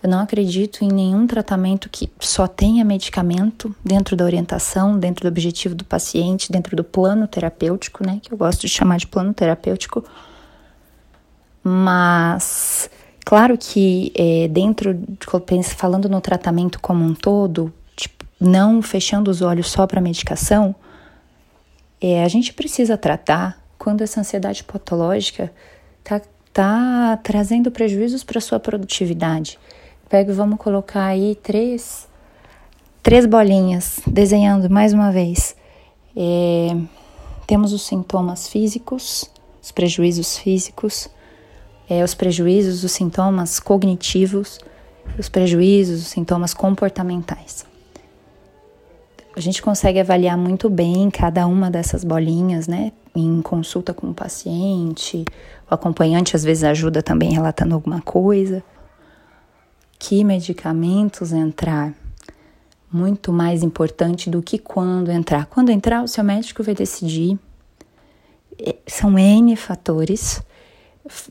Eu 0.05 0.11
não 0.11 0.21
acredito 0.21 0.85
em 0.85 0.89
nenhum 0.89 1.27
tratamento 1.27 1.89
que 1.89 2.11
só 2.21 2.47
tenha 2.47 2.85
medicamento 2.85 3.75
dentro 3.83 4.15
da 4.15 4.23
orientação, 4.23 4.99
dentro 4.99 5.23
do 5.23 5.29
objetivo 5.29 5.75
do 5.75 5.83
paciente, 5.83 6.53
dentro 6.53 6.77
do 6.77 6.85
plano 6.85 7.27
terapêutico, 7.27 8.07
né? 8.07 8.21
Que 8.23 8.31
eu 8.31 8.37
gosto 8.37 8.61
de 8.61 8.69
chamar 8.69 8.99
de 8.99 9.07
plano 9.07 9.33
terapêutico. 9.33 10.05
Mas, 11.63 12.91
claro 13.25 13.57
que 13.57 14.13
é, 14.15 14.47
dentro, 14.47 14.95
falando 15.75 16.07
no 16.07 16.21
tratamento 16.21 16.79
como 16.83 17.03
um 17.03 17.15
todo, 17.15 17.73
tipo, 17.97 18.27
não 18.39 18.83
fechando 18.83 19.31
os 19.31 19.41
olhos 19.41 19.71
só 19.71 19.87
para 19.87 20.01
a 20.01 20.03
medicação, 20.03 20.75
é, 21.99 22.23
a 22.23 22.29
gente 22.29 22.53
precisa 22.53 22.99
tratar 22.99 23.59
quando 23.79 24.03
essa 24.03 24.21
ansiedade 24.21 24.65
patológica 24.65 25.51
está 26.01 26.21
tá 26.53 27.19
trazendo 27.23 27.71
prejuízos 27.71 28.23
para 28.23 28.39
sua 28.39 28.61
produtividade. 28.61 29.59
Pega 30.09 30.33
e 30.33 30.35
vamos 30.35 30.59
colocar 30.59 31.07
aí 31.07 31.35
três, 31.43 32.09
três 33.03 33.27
bolinhas, 33.27 34.01
desenhando 34.07 34.71
mais 34.71 34.93
uma 34.93 35.11
vez. 35.11 35.57
É, 36.17 36.77
temos 37.47 37.73
os 37.73 37.83
sintomas 37.83 38.49
físicos, 38.49 39.31
os 39.63 39.73
prejuízos 39.73 40.39
físicos, 40.39 41.09
é, 41.89 42.05
os 42.05 42.15
prejuízos, 42.15 42.85
os 42.85 42.93
sintomas 42.93 43.59
cognitivos, 43.59 44.59
os 45.19 45.29
prejuízos, 45.29 46.03
os 46.03 46.09
sintomas 46.09 46.55
comportamentais 46.55 47.67
a 49.37 49.41
gente 49.41 49.61
consegue 49.61 49.99
avaliar 49.99 50.39
muito 50.39 50.71
bem 50.71 51.11
cada 51.11 51.47
uma 51.47 51.71
dessas 51.71 52.05
bolinhas, 52.05 52.69
né? 52.69 52.93
Em 53.15 53.43
consulta 53.43 53.93
com 53.93 54.11
o 54.11 54.15
paciente, 54.15 55.25
o 55.69 55.75
acompanhante 55.75 56.37
às 56.37 56.45
vezes 56.45 56.63
ajuda 56.63 57.03
também 57.03 57.33
relatando 57.33 57.75
alguma 57.75 58.01
coisa. 58.01 58.63
Que 60.07 60.23
medicamentos 60.23 61.33
entrar? 61.33 61.95
Muito 62.93 63.33
mais 63.33 63.63
importante 63.63 64.29
do 64.29 64.43
que 64.43 64.59
quando 64.59 65.11
entrar. 65.11 65.47
Quando 65.47 65.71
entrar, 65.71 66.05
o 66.05 66.07
seu 66.07 66.23
médico 66.23 66.63
vai 66.63 66.75
decidir. 66.75 67.39
É, 68.59 68.77
são 68.87 69.19
N 69.19 69.57
fatores. 69.57 70.43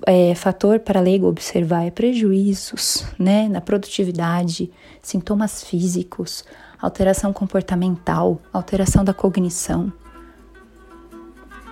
É, 0.07 0.33
fator 0.33 0.79
para 0.79 0.99
leigo 0.99 1.27
observar 1.27 1.85
é 1.85 1.91
prejuízos, 1.91 3.05
né, 3.19 3.47
na 3.47 3.61
produtividade, 3.61 4.71
sintomas 5.03 5.63
físicos, 5.63 6.43
alteração 6.81 7.31
comportamental, 7.31 8.41
alteração 8.51 9.05
da 9.05 9.13
cognição. 9.13 9.93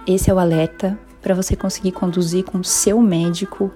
Esse 0.06 0.30
é 0.30 0.34
o 0.36 0.38
alerta 0.38 1.00
para 1.20 1.34
você 1.34 1.56
conseguir 1.56 1.94
conduzir 1.94 2.44
com 2.44 2.60
o 2.60 2.64
seu 2.64 3.02
médico 3.02 3.72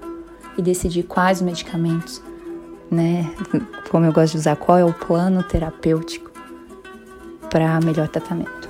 e 0.55 0.61
decidir 0.61 1.03
quais 1.03 1.41
medicamentos, 1.41 2.21
né? 2.91 3.33
Como 3.89 4.05
eu 4.05 4.13
gosto 4.13 4.33
de 4.33 4.39
usar, 4.39 4.55
qual 4.55 4.77
é 4.77 4.85
o 4.85 4.93
plano 4.93 5.43
terapêutico 5.43 6.31
para 7.49 7.79
melhor 7.79 8.07
tratamento. 8.07 8.69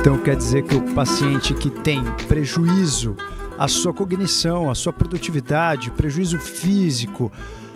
Então 0.00 0.18
quer 0.18 0.36
dizer 0.36 0.62
que 0.64 0.74
o 0.74 0.94
paciente 0.94 1.54
que 1.54 1.70
tem 1.70 2.02
prejuízo 2.26 3.16
a 3.58 3.68
sua 3.68 3.92
cognição, 3.92 4.70
a 4.70 4.74
sua 4.74 4.92
produtividade, 4.92 5.90
prejuízo 5.92 6.38
físico. 6.38 7.30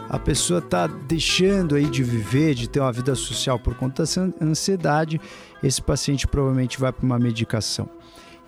A 0.08 0.18
pessoa 0.18 0.58
está 0.58 0.86
deixando 0.86 1.74
aí 1.74 1.86
de 1.86 2.02
viver, 2.02 2.54
de 2.54 2.68
ter 2.68 2.80
uma 2.80 2.90
vida 2.90 3.14
social 3.14 3.58
por 3.58 3.74
conta 3.74 4.02
dessa 4.02 4.32
ansiedade. 4.40 5.20
Esse 5.62 5.80
paciente 5.80 6.26
provavelmente 6.26 6.80
vai 6.80 6.92
para 6.92 7.04
uma 7.04 7.18
medicação. 7.18 7.88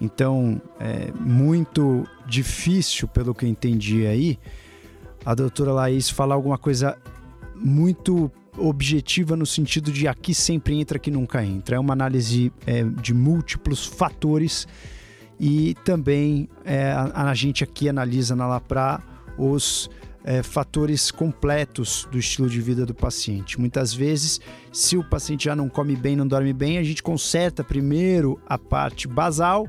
Então, 0.01 0.61
é 0.79 1.11
muito 1.13 2.05
difícil, 2.27 3.09
pelo 3.09 3.35
que 3.35 3.45
eu 3.45 3.49
entendi 3.49 4.07
aí, 4.07 4.39
a 5.25 5.35
doutora 5.35 5.73
Laís 5.73 6.09
falar 6.09 6.35
alguma 6.35 6.59
coisa 6.59 6.97
muito 7.55 8.31
objetiva 8.57 9.37
no 9.37 9.47
sentido 9.47 9.93
de 9.93 10.07
aqui 10.09 10.35
sempre 10.35 10.79
entra, 10.79 10.97
aqui 10.97 11.11
nunca 11.11 11.45
entra. 11.45 11.77
É 11.77 11.79
uma 11.79 11.93
análise 11.93 12.53
é, 12.67 12.85
de 12.85 13.15
múltiplos 13.15 13.87
fatores 13.87 14.67
e 15.39 15.75
também 15.85 16.49
é, 16.65 16.91
a, 16.91 17.31
a, 17.31 17.35
gente 17.35 17.63
aqui 17.63 17.89
analisa 17.89 18.35
na 18.35 18.47
Lapra 18.47 19.01
os 19.37 19.89
é, 20.25 20.43
fatores 20.43 21.11
completos 21.11 22.07
do 22.11 22.19
estilo 22.19 22.49
de 22.49 22.61
vida 22.61 22.85
do 22.85 22.95
paciente. 22.95 23.59
Muitas 23.59 23.93
vezes, 23.93 24.41
se 24.73 24.97
o 24.97 25.05
paciente 25.05 25.45
já 25.45 25.57
não 25.57 25.69
come 25.69 25.97
bem, 25.97 26.17
não 26.17 26.27
dorme 26.27 26.53
bem, 26.53 26.79
a 26.79 26.83
gente 26.83 27.03
conserta 27.03 27.65
primeiro 27.65 28.41
a 28.47 28.59
parte 28.59 29.09
basal, 29.09 29.69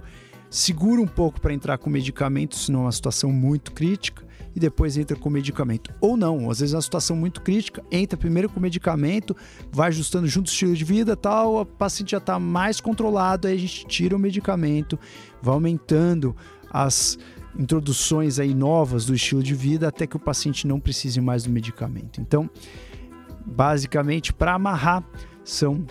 segura 0.49 1.01
um 1.01 1.07
pouco 1.07 1.39
para 1.39 1.53
entrar 1.53 1.77
com 1.77 1.89
medicamento, 1.89 2.55
se 2.55 2.71
não 2.71 2.81
é 2.81 2.83
uma 2.85 2.91
situação 2.91 3.31
muito 3.31 3.71
crítica, 3.71 4.27
e 4.55 4.59
depois 4.59 4.97
entra 4.97 5.15
com 5.15 5.29
medicamento. 5.29 5.93
Ou 6.01 6.17
não, 6.17 6.49
às 6.49 6.59
vezes 6.59 6.73
é 6.73 6.77
uma 6.77 6.81
situação 6.81 7.15
muito 7.15 7.41
crítica, 7.41 7.83
entra 7.91 8.17
primeiro 8.17 8.49
com 8.49 8.59
medicamento, 8.59 9.35
vai 9.71 9.89
ajustando 9.89 10.27
junto 10.27 10.47
o 10.47 10.49
estilo 10.49 10.75
de 10.75 10.83
vida 10.83 11.15
tal, 11.15 11.61
o 11.61 11.65
paciente 11.65 12.11
já 12.11 12.17
está 12.17 12.39
mais 12.39 12.81
controlado, 12.81 13.47
aí 13.47 13.55
a 13.55 13.59
gente 13.59 13.85
tira 13.85 14.15
o 14.15 14.19
medicamento, 14.19 14.99
vai 15.41 15.53
aumentando 15.53 16.35
as 16.71 17.17
introduções 17.57 18.39
aí 18.39 18.53
novas 18.53 19.05
do 19.05 19.13
estilo 19.13 19.41
de 19.41 19.53
vida 19.55 19.87
até 19.87 20.05
que 20.05 20.15
o 20.15 20.19
paciente 20.19 20.67
não 20.67 20.79
precise 20.79 21.19
mais 21.19 21.43
do 21.43 21.49
medicamento. 21.49 22.21
Então, 22.21 22.49
basicamente, 23.45 24.31
para 24.33 24.53
amarrar, 24.53 25.03
são 25.43 25.85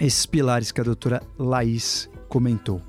esses 0.00 0.26
pilares 0.26 0.72
que 0.72 0.80
a 0.80 0.84
doutora 0.84 1.22
Laís 1.38 2.08
comentou. 2.28 2.80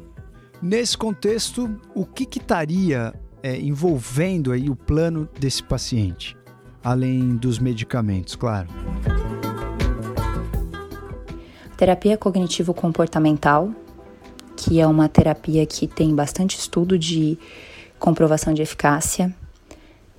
Nesse 0.61 0.97
contexto, 0.97 1.79
o 1.93 2.05
que, 2.05 2.25
que 2.25 2.39
estaria 2.39 3.13
é, 3.43 3.59
envolvendo 3.59 4.51
aí 4.51 4.69
o 4.69 4.75
plano 4.75 5.29
desse 5.39 5.61
paciente, 5.61 6.35
além 6.83 7.35
dos 7.35 7.59
medicamentos, 7.59 8.35
claro. 8.35 8.67
Terapia 11.77 12.17
cognitivo-comportamental, 12.17 13.71
que 14.55 14.79
é 14.79 14.87
uma 14.87 15.07
terapia 15.07 15.63
que 15.65 15.87
tem 15.87 16.15
bastante 16.15 16.57
estudo 16.57 16.97
de 16.97 17.37
comprovação 17.99 18.53
de 18.53 18.61
eficácia. 18.61 19.33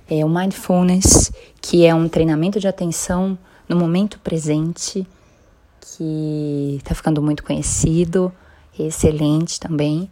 É 0.09 0.25
o 0.25 0.29
mindfulness, 0.29 1.31
que 1.61 1.85
é 1.85 1.93
um 1.93 2.09
treinamento 2.09 2.59
de 2.59 2.67
atenção 2.67 3.37
no 3.67 3.75
momento 3.75 4.19
presente, 4.19 5.05
que 5.79 6.75
está 6.77 6.95
ficando 6.95 7.21
muito 7.21 7.43
conhecido, 7.43 8.31
excelente 8.77 9.59
também 9.59 10.09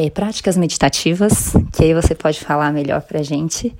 é, 0.00 0.08
práticas 0.08 0.56
meditativas, 0.56 1.52
que 1.72 1.84
aí 1.84 1.94
você 1.94 2.14
pode 2.14 2.40
falar 2.40 2.72
melhor 2.72 3.02
para 3.02 3.20
a 3.20 3.22
gente. 3.22 3.76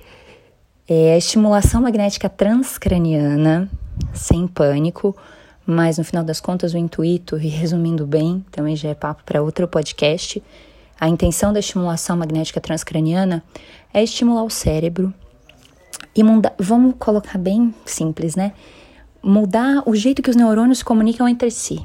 É, 0.87 1.17
estimulação 1.17 1.81
magnética 1.81 2.29
transcraniana, 2.29 3.69
sem 4.13 4.45
pânico, 4.47 5.15
mas 5.65 5.97
no 5.97 6.03
final 6.03 6.23
das 6.23 6.39
contas 6.39 6.73
o 6.73 6.77
intuito, 6.77 7.37
e 7.37 7.47
resumindo 7.47 8.05
bem, 8.05 8.45
também 8.51 8.75
já 8.75 8.89
é 8.89 8.93
papo 8.93 9.23
para 9.23 9.41
outro 9.41 9.67
podcast, 9.67 10.43
a 11.01 11.09
intenção 11.09 11.51
da 11.51 11.59
estimulação 11.59 12.15
magnética 12.15 12.61
transcraniana 12.61 13.43
é 13.91 14.03
estimular 14.03 14.43
o 14.43 14.51
cérebro 14.51 15.11
e 16.15 16.21
mudar, 16.21 16.53
vamos 16.59 16.93
colocar 16.99 17.39
bem 17.39 17.73
simples, 17.87 18.35
né? 18.35 18.53
Mudar 19.23 19.81
o 19.87 19.95
jeito 19.95 20.21
que 20.21 20.29
os 20.29 20.35
neurônios 20.35 20.83
comunicam 20.83 21.27
entre 21.27 21.49
si. 21.49 21.83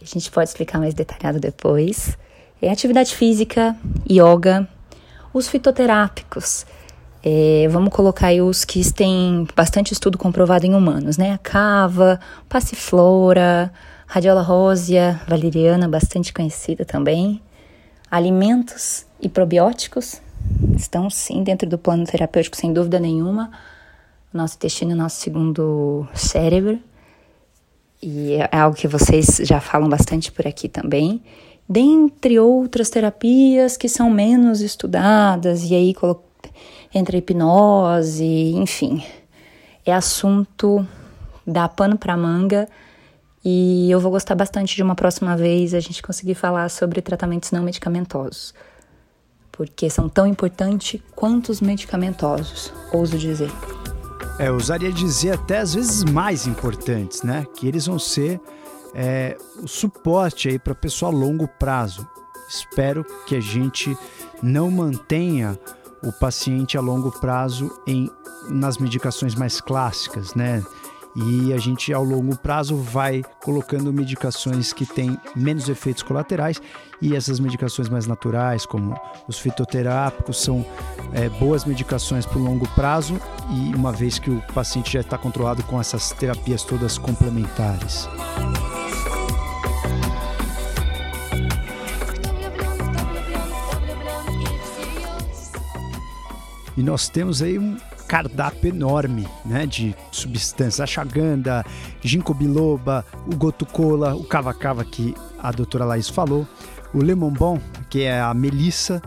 A 0.00 0.04
gente 0.04 0.30
pode 0.30 0.50
explicar 0.50 0.78
mais 0.78 0.92
detalhado 0.92 1.40
depois. 1.40 2.18
É 2.60 2.70
atividade 2.70 3.14
física, 3.14 3.74
yoga, 4.10 4.68
os 5.32 5.48
fitoterápicos. 5.48 6.66
É, 7.24 7.66
vamos 7.70 7.94
colocar 7.94 8.26
aí 8.26 8.42
os 8.42 8.62
que 8.62 8.92
têm 8.92 9.46
bastante 9.56 9.92
estudo 9.92 10.18
comprovado 10.18 10.66
em 10.66 10.74
humanos, 10.74 11.16
né? 11.16 11.32
A 11.32 11.38
cava, 11.38 12.20
passiflora, 12.46 13.72
radiola 14.12 14.42
rósea, 14.42 15.18
valeriana, 15.26 15.88
bastante 15.88 16.34
conhecida 16.34 16.84
também. 16.84 17.40
Alimentos 18.10 19.06
e 19.18 19.26
probióticos 19.26 20.20
estão 20.76 21.08
sim 21.08 21.42
dentro 21.42 21.66
do 21.66 21.78
plano 21.78 22.04
terapêutico, 22.04 22.54
sem 22.54 22.74
dúvida 22.74 23.00
nenhuma. 23.00 23.50
Nosso 24.30 24.56
intestino 24.56 24.92
é 24.92 24.94
nosso 24.94 25.18
segundo 25.18 26.06
cérebro. 26.12 26.78
E 28.02 28.34
é 28.34 28.50
algo 28.54 28.76
que 28.76 28.86
vocês 28.86 29.40
já 29.44 29.62
falam 29.62 29.88
bastante 29.88 30.30
por 30.30 30.46
aqui 30.46 30.68
também. 30.68 31.22
Dentre 31.66 32.38
outras 32.38 32.90
terapias 32.90 33.78
que 33.78 33.88
são 33.88 34.10
menos 34.10 34.60
estudadas, 34.60 35.64
e 35.70 35.74
aí 35.74 35.94
entra 36.94 37.16
hipnose, 37.16 38.52
enfim. 38.56 39.02
É 39.86 39.94
assunto 39.94 40.86
da 41.46 41.66
pano 41.66 41.96
para 41.96 42.14
manga 42.14 42.68
e 43.44 43.90
eu 43.90 44.00
vou 44.00 44.10
gostar 44.10 44.34
bastante 44.34 44.76
de 44.76 44.82
uma 44.82 44.94
próxima 44.94 45.36
vez 45.36 45.74
a 45.74 45.80
gente 45.80 46.02
conseguir 46.02 46.34
falar 46.34 46.68
sobre 46.68 47.00
tratamentos 47.00 47.50
não 47.50 47.62
medicamentosos, 47.62 48.54
porque 49.50 49.90
são 49.90 50.08
tão 50.08 50.26
importantes 50.26 51.00
quanto 51.14 51.50
os 51.50 51.60
medicamentosos, 51.60 52.72
ouso 52.92 53.18
dizer. 53.18 53.50
É, 54.38 54.48
eu 54.48 54.56
usaria 54.56 54.92
dizer 54.92 55.34
até 55.34 55.58
às 55.58 55.74
vezes 55.74 56.04
mais 56.04 56.46
importantes, 56.46 57.22
né? 57.22 57.46
Que 57.56 57.68
eles 57.68 57.86
vão 57.86 57.98
ser 57.98 58.40
é, 58.94 59.36
o 59.62 59.68
suporte 59.68 60.48
aí 60.48 60.58
para 60.58 60.74
pessoa 60.74 61.10
a 61.10 61.14
longo 61.14 61.46
prazo. 61.46 62.06
Espero 62.48 63.04
que 63.26 63.36
a 63.36 63.40
gente 63.40 63.96
não 64.42 64.70
mantenha 64.70 65.58
o 66.02 66.12
paciente 66.12 66.76
a 66.76 66.80
longo 66.80 67.10
prazo 67.12 67.70
em, 67.86 68.10
nas 68.48 68.78
medicações 68.78 69.34
mais 69.34 69.60
clássicas, 69.60 70.34
né? 70.34 70.62
E 71.14 71.52
a 71.52 71.58
gente, 71.58 71.92
ao 71.92 72.02
longo 72.02 72.36
prazo, 72.36 72.76
vai 72.76 73.22
colocando 73.42 73.92
medicações 73.92 74.72
que 74.72 74.86
têm 74.86 75.18
menos 75.36 75.68
efeitos 75.68 76.02
colaterais 76.02 76.60
e 77.02 77.14
essas 77.14 77.38
medicações 77.38 77.88
mais 77.88 78.06
naturais, 78.06 78.64
como 78.64 78.98
os 79.28 79.38
fitoterápicos, 79.38 80.42
são 80.42 80.64
é, 81.12 81.28
boas 81.28 81.66
medicações 81.66 82.24
para 82.24 82.38
o 82.38 82.42
longo 82.42 82.66
prazo 82.68 83.20
e 83.50 83.74
uma 83.74 83.92
vez 83.92 84.18
que 84.18 84.30
o 84.30 84.40
paciente 84.54 84.92
já 84.92 85.00
está 85.00 85.18
controlado 85.18 85.62
com 85.64 85.78
essas 85.78 86.12
terapias 86.12 86.62
todas 86.62 86.96
complementares. 86.96 88.08
E 96.74 96.82
nós 96.82 97.08
temos 97.08 97.42
aí 97.42 97.58
um 97.58 97.76
cardápio 98.12 98.68
enorme 98.68 99.26
né, 99.42 99.64
de 99.64 99.96
substâncias. 100.10 100.80
Ashwagandha, 100.80 101.64
ginkgo 102.02 102.34
biloba, 102.34 103.06
o 103.26 103.34
gotu-cola, 103.34 104.14
o 104.14 104.22
cava-cava 104.22 104.84
que 104.84 105.14
a 105.42 105.50
doutora 105.50 105.86
Laís 105.86 106.10
falou, 106.10 106.46
o 106.92 106.98
lemon 106.98 107.30
bom, 107.30 107.58
que 107.88 108.02
é 108.02 108.20
a 108.20 108.34
melissa, 108.34 109.00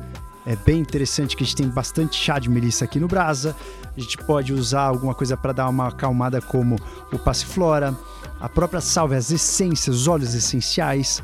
é 0.43 0.55
bem 0.55 0.79
interessante 0.79 1.37
que 1.37 1.43
a 1.43 1.45
gente 1.45 1.55
tem 1.55 1.69
bastante 1.69 2.15
chá 2.15 2.39
de 2.39 2.49
melissa 2.49 2.85
aqui 2.85 2.99
no 2.99 3.07
Brasa. 3.07 3.55
A 3.95 3.99
gente 3.99 4.17
pode 4.17 4.51
usar 4.51 4.81
alguma 4.81 5.13
coisa 5.13 5.37
para 5.37 5.53
dar 5.53 5.69
uma 5.69 5.89
acalmada 5.89 6.41
como 6.41 6.75
o 7.13 7.19
passiflora, 7.19 7.95
a 8.39 8.49
própria 8.49 8.81
salve, 8.81 9.15
as 9.15 9.29
essências, 9.29 9.95
os 9.95 10.07
óleos 10.07 10.33
essenciais. 10.33 11.21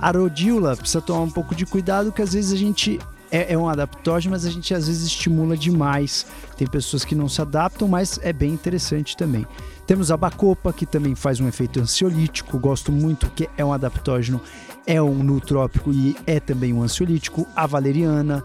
A 0.00 0.10
rodiola 0.10 0.74
precisa 0.74 1.02
tomar 1.02 1.20
um 1.20 1.30
pouco 1.30 1.54
de 1.54 1.66
cuidado 1.66 2.12
que 2.12 2.22
às 2.22 2.32
vezes 2.32 2.50
a 2.50 2.56
gente 2.56 2.98
é, 3.30 3.52
é 3.52 3.58
um 3.58 3.68
adaptógeno, 3.68 4.32
mas 4.32 4.44
a 4.44 4.50
gente 4.50 4.74
às 4.74 4.86
vezes 4.86 5.06
estimula 5.06 5.56
demais. 5.56 6.26
Tem 6.56 6.66
pessoas 6.66 7.04
que 7.04 7.14
não 7.14 7.28
se 7.28 7.40
adaptam, 7.40 7.88
mas 7.88 8.18
é 8.22 8.32
bem 8.32 8.52
interessante 8.52 9.16
também. 9.16 9.46
Temos 9.86 10.10
a 10.10 10.16
bacopa, 10.16 10.72
que 10.72 10.86
também 10.86 11.14
faz 11.14 11.40
um 11.40 11.48
efeito 11.48 11.80
ansiolítico, 11.80 12.58
gosto 12.58 12.92
muito, 12.92 13.30
que 13.30 13.48
é 13.56 13.64
um 13.64 13.72
adaptógeno, 13.72 14.40
é 14.86 15.00
um 15.00 15.22
nutrópico 15.22 15.92
e 15.92 16.16
é 16.26 16.38
também 16.38 16.72
um 16.72 16.82
ansiolítico. 16.82 17.46
A 17.56 17.66
valeriana, 17.66 18.44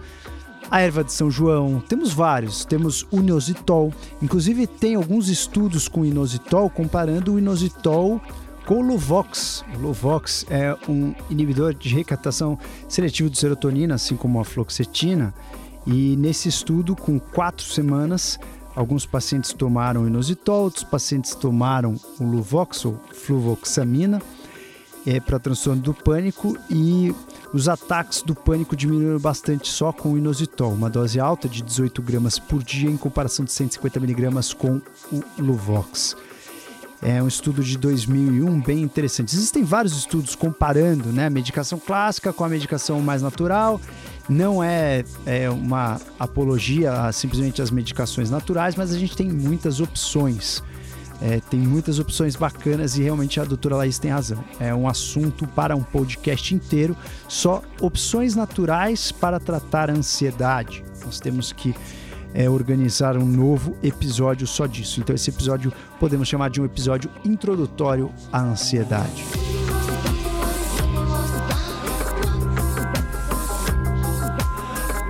a 0.69 0.81
erva 0.81 1.03
de 1.03 1.13
São 1.13 1.29
João, 1.29 1.79
temos 1.79 2.11
vários, 2.11 2.65
temos 2.65 3.05
o 3.11 3.19
inositol, 3.19 3.93
inclusive 4.21 4.65
tem 4.65 4.95
alguns 4.95 5.29
estudos 5.29 5.87
com 5.87 6.03
inositol 6.03 6.69
comparando 6.69 7.33
o 7.33 7.39
inositol 7.39 8.21
com 8.65 8.79
o 8.79 8.81
Luvox. 8.81 9.63
O 9.75 9.79
Luvox 9.79 10.45
é 10.49 10.75
um 10.89 11.13
inibidor 11.29 11.73
de 11.73 11.89
recaptação 11.89 12.57
seletiva 12.89 13.29
de 13.29 13.37
serotonina, 13.37 13.95
assim 13.95 14.15
como 14.15 14.39
a 14.39 14.45
fluoxetina. 14.45 15.33
E 15.85 16.15
nesse 16.17 16.49
estudo, 16.49 16.95
com 16.95 17.19
quatro 17.19 17.63
semanas, 17.63 18.39
alguns 18.75 19.05
pacientes 19.05 19.53
tomaram 19.53 20.07
inositol, 20.07 20.63
outros 20.63 20.83
pacientes 20.83 21.35
tomaram 21.35 21.95
o 22.19 22.23
Luvox 22.23 22.85
ou 22.85 22.99
fluvoxamina 23.13 24.21
é, 25.05 25.19
para 25.19 25.37
transtorno 25.37 25.81
do 25.81 25.93
pânico 25.93 26.57
e 26.69 27.13
os 27.53 27.69
ataques 27.69 28.23
do 28.23 28.33
pânico 28.33 28.75
diminuíram 28.75 29.19
bastante 29.19 29.69
só 29.69 29.93
com 29.93 30.13
o 30.13 30.17
inositol, 30.17 30.73
uma 30.73 30.89
dose 30.89 31.19
alta 31.19 31.47
de 31.47 31.61
18 31.61 32.01
gramas 32.01 32.39
por 32.39 32.63
dia 32.63 32.89
em 32.89 32.97
comparação 32.97 33.45
de 33.45 33.51
150 33.51 33.99
miligramas 33.99 34.51
com 34.51 34.81
o 35.11 35.23
Luvox. 35.37 36.15
É 37.07 37.21
um 37.21 37.27
estudo 37.27 37.63
de 37.63 37.77
2001 37.77 38.61
bem 38.61 38.81
interessante. 38.81 39.35
Existem 39.35 39.63
vários 39.63 39.95
estudos 39.95 40.35
comparando 40.35 41.09
né, 41.09 41.27
a 41.27 41.29
medicação 41.29 41.77
clássica 41.77 42.33
com 42.33 42.43
a 42.43 42.49
medicação 42.49 42.99
mais 42.99 43.21
natural. 43.21 43.79
Não 44.27 44.63
é, 44.63 45.05
é 45.23 45.47
uma 45.47 46.01
apologia 46.17 46.91
a 46.93 47.11
simplesmente 47.11 47.61
as 47.61 47.69
medicações 47.69 48.31
naturais, 48.31 48.75
mas 48.75 48.91
a 48.91 48.97
gente 48.97 49.15
tem 49.15 49.31
muitas 49.31 49.79
opções. 49.79 50.63
É, 51.21 51.39
tem 51.41 51.59
muitas 51.59 51.99
opções 51.99 52.35
bacanas 52.35 52.97
e 52.97 53.03
realmente 53.03 53.39
a 53.39 53.43
doutora 53.45 53.75
Laís 53.75 53.99
tem 53.99 54.09
razão. 54.09 54.43
É 54.59 54.73
um 54.73 54.87
assunto 54.87 55.45
para 55.49 55.75
um 55.75 55.83
podcast 55.83 56.55
inteiro, 56.55 56.97
só 57.27 57.61
opções 57.79 58.35
naturais 58.35 59.11
para 59.11 59.39
tratar 59.39 59.91
a 59.91 59.93
ansiedade. 59.93 60.83
Nós 61.05 61.19
temos 61.19 61.53
que 61.53 61.75
é, 62.35 62.49
organizar 62.49 63.15
um 63.15 63.25
novo 63.25 63.77
episódio 63.81 64.45
só 64.45 64.67
disso. 64.67 64.99
Então, 64.99 65.15
esse 65.15 65.29
episódio 65.29 65.71
podemos 65.99 66.27
chamar 66.27 66.49
de 66.49 66.61
um 66.61 66.65
episódio 66.65 67.09
introdutório 67.23 68.11
à 68.31 68.41
ansiedade. 68.41 69.23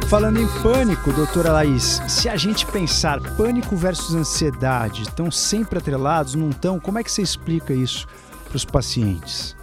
Falando 0.07 0.39
em 0.39 0.47
pânico, 0.61 1.11
doutora 1.11 1.51
Laís, 1.51 1.99
se 2.07 2.29
a 2.29 2.37
gente 2.37 2.63
pensar 2.67 3.19
pânico 3.35 3.75
versus 3.75 4.13
ansiedade 4.13 5.01
estão 5.01 5.31
sempre 5.31 5.79
atrelados, 5.79 6.35
não 6.35 6.51
estão, 6.51 6.79
como 6.79 6.99
é 6.99 7.03
que 7.03 7.11
você 7.11 7.23
explica 7.23 7.73
isso 7.73 8.07
para 8.47 8.55
os 8.55 8.63
pacientes? 8.63 9.55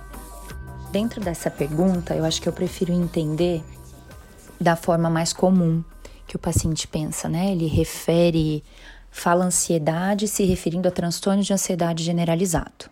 Dentro 0.90 1.20
dessa 1.20 1.48
pergunta, 1.48 2.14
eu 2.14 2.24
acho 2.24 2.42
que 2.42 2.48
eu 2.48 2.52
prefiro 2.52 2.92
entender 2.92 3.62
da 4.60 4.74
forma 4.74 5.08
mais 5.08 5.32
comum, 5.32 5.82
que 6.26 6.36
o 6.36 6.38
paciente 6.38 6.86
pensa, 6.86 7.28
né? 7.28 7.52
Ele 7.52 7.66
refere, 7.66 8.64
fala 9.10 9.44
ansiedade 9.44 10.28
se 10.28 10.44
referindo 10.44 10.88
a 10.88 10.90
transtorno 10.90 11.42
de 11.42 11.52
ansiedade 11.52 12.02
generalizado. 12.02 12.90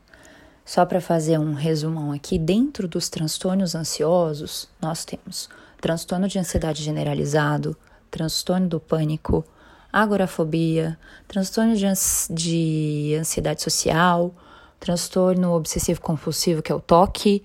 Só 0.65 0.85
para 0.85 1.01
fazer 1.01 1.39
um 1.39 1.55
resumão 1.55 2.13
aqui, 2.13 2.39
dentro 2.39 2.87
dos 2.87 3.09
transtornos 3.09 3.75
ansiosos, 3.75 4.69
nós 4.81 5.05
temos 5.05 5.49
transtorno 5.81 6.29
de 6.29 6.39
ansiedade 6.39 6.83
generalizado, 6.83 7.77
transtorno 8.11 8.69
do 8.69 8.79
pânico, 8.79 9.45
agorafobia, 9.93 10.99
transtorno 11.27 11.75
de, 11.75 11.87
de 12.31 13.17
ansiedade 13.19 13.63
social, 13.63 14.33
transtorno 14.79 15.53
obsessivo 15.55 16.01
compulsivo, 16.01 16.63
que 16.63 16.71
é 16.71 16.75
o 16.75 16.81
TOC, 16.81 17.43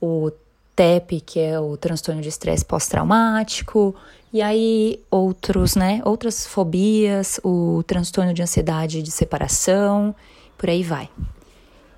o 0.00 0.30
TEP, 0.74 1.20
que 1.20 1.40
é 1.40 1.58
o 1.58 1.76
transtorno 1.76 2.20
de 2.20 2.28
estresse 2.28 2.64
pós-traumático, 2.64 3.94
e 4.32 4.40
aí 4.40 5.00
outros, 5.10 5.76
né, 5.76 6.00
outras 6.04 6.46
fobias, 6.46 7.38
o 7.44 7.82
transtorno 7.86 8.32
de 8.32 8.42
ansiedade 8.42 9.02
de 9.02 9.10
separação, 9.10 10.14
por 10.56 10.70
aí 10.70 10.82
vai. 10.82 11.10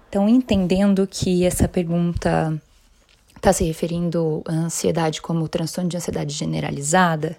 Então, 0.08 0.28
entendendo 0.28 1.06
que 1.06 1.44
essa 1.44 1.68
pergunta 1.68 2.60
está 3.36 3.52
se 3.52 3.64
referindo 3.64 4.42
à 4.46 4.52
ansiedade 4.52 5.20
como 5.20 5.48
transtorno 5.48 5.90
de 5.90 5.96
ansiedade 5.96 6.32
generalizada, 6.32 7.36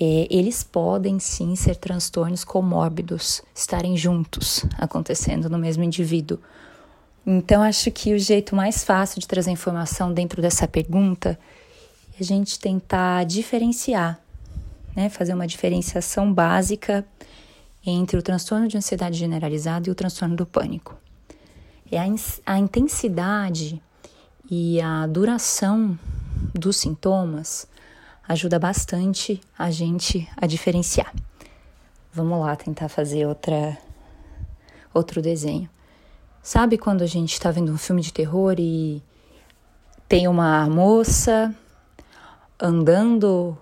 é, 0.00 0.26
eles 0.30 0.62
podem 0.62 1.18
sim 1.18 1.54
ser 1.54 1.76
transtornos 1.76 2.44
comórbidos, 2.44 3.42
estarem 3.54 3.96
juntos, 3.96 4.64
acontecendo 4.78 5.48
no 5.48 5.58
mesmo 5.58 5.84
indivíduo. 5.84 6.38
Então, 7.26 7.62
acho 7.62 7.90
que 7.90 8.12
o 8.12 8.18
jeito 8.18 8.56
mais 8.56 8.82
fácil 8.82 9.20
de 9.20 9.28
trazer 9.28 9.50
informação 9.50 10.12
dentro 10.12 10.42
dessa 10.42 10.66
pergunta 10.66 11.38
é 12.14 12.22
a 12.22 12.24
gente 12.24 12.58
tentar 12.58 13.24
diferenciar, 13.24 14.20
né? 14.94 15.08
fazer 15.08 15.34
uma 15.34 15.46
diferenciação 15.46 16.32
básica 16.32 17.06
entre 17.84 18.18
o 18.18 18.22
transtorno 18.22 18.68
de 18.68 18.76
ansiedade 18.76 19.18
generalizada 19.18 19.88
e 19.88 19.92
o 19.92 19.94
transtorno 19.94 20.36
do 20.36 20.46
pânico. 20.46 20.96
É 21.90 21.98
a, 21.98 22.04
a 22.46 22.58
intensidade 22.58 23.82
e 24.50 24.80
a 24.80 25.06
duração 25.06 25.98
dos 26.54 26.76
sintomas 26.76 27.66
ajuda 28.28 28.58
bastante 28.58 29.40
a 29.58 29.70
gente 29.70 30.28
a 30.36 30.46
diferenciar. 30.46 31.12
Vamos 32.12 32.40
lá 32.40 32.54
tentar 32.56 32.88
fazer 32.88 33.26
outra 33.26 33.76
outro 34.94 35.22
desenho. 35.22 35.68
Sabe 36.42 36.76
quando 36.76 37.02
a 37.02 37.06
gente 37.06 37.32
está 37.32 37.50
vendo 37.50 37.72
um 37.72 37.78
filme 37.78 38.02
de 38.02 38.12
terror 38.12 38.56
e 38.58 39.02
tem 40.06 40.28
uma 40.28 40.68
moça 40.68 41.54
andando 42.62 43.58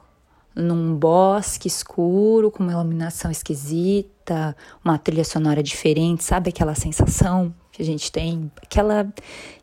num 0.54 0.94
bosque 0.94 1.66
escuro 1.66 2.50
com 2.50 2.62
uma 2.62 2.72
iluminação 2.72 3.30
esquisita, 3.30 4.54
uma 4.84 4.98
trilha 4.98 5.24
sonora 5.24 5.62
diferente, 5.62 6.22
sabe 6.22 6.50
aquela 6.50 6.74
sensação 6.74 7.54
que 7.72 7.80
a 7.80 7.84
gente 7.84 8.12
tem, 8.12 8.50
aquela 8.62 9.08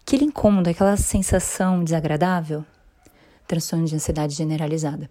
aquele 0.01 0.25
incômodo, 0.25 0.69
aquela 0.69 0.97
sensação 0.97 1.83
desagradável? 1.83 2.65
Transtorno 3.47 3.85
de 3.85 3.95
ansiedade 3.95 4.33
generalizada. 4.33 5.09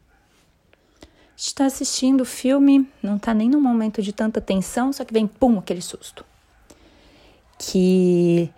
Está 1.37 1.67
assistindo 1.67 2.23
o 2.23 2.27
filme, 2.27 2.91
não 3.03 3.17
está 3.17 3.33
nem 3.33 3.49
num 3.49 3.61
momento 3.61 4.03
de 4.03 4.13
tanta 4.13 4.41
tensão, 4.41 4.93
só 4.93 5.05
que 5.05 5.13
vem 5.13 5.27
pum, 5.27 5.59
aquele 5.59 5.83
susto 5.83 6.25
que 7.59 8.51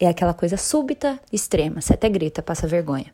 é 0.00 0.06
aquela 0.06 0.34
coisa 0.34 0.56
súbita, 0.56 1.20
extrema. 1.32 1.80
Você 1.80 1.94
até 1.94 2.08
grita, 2.08 2.42
passa 2.42 2.66
vergonha. 2.66 3.12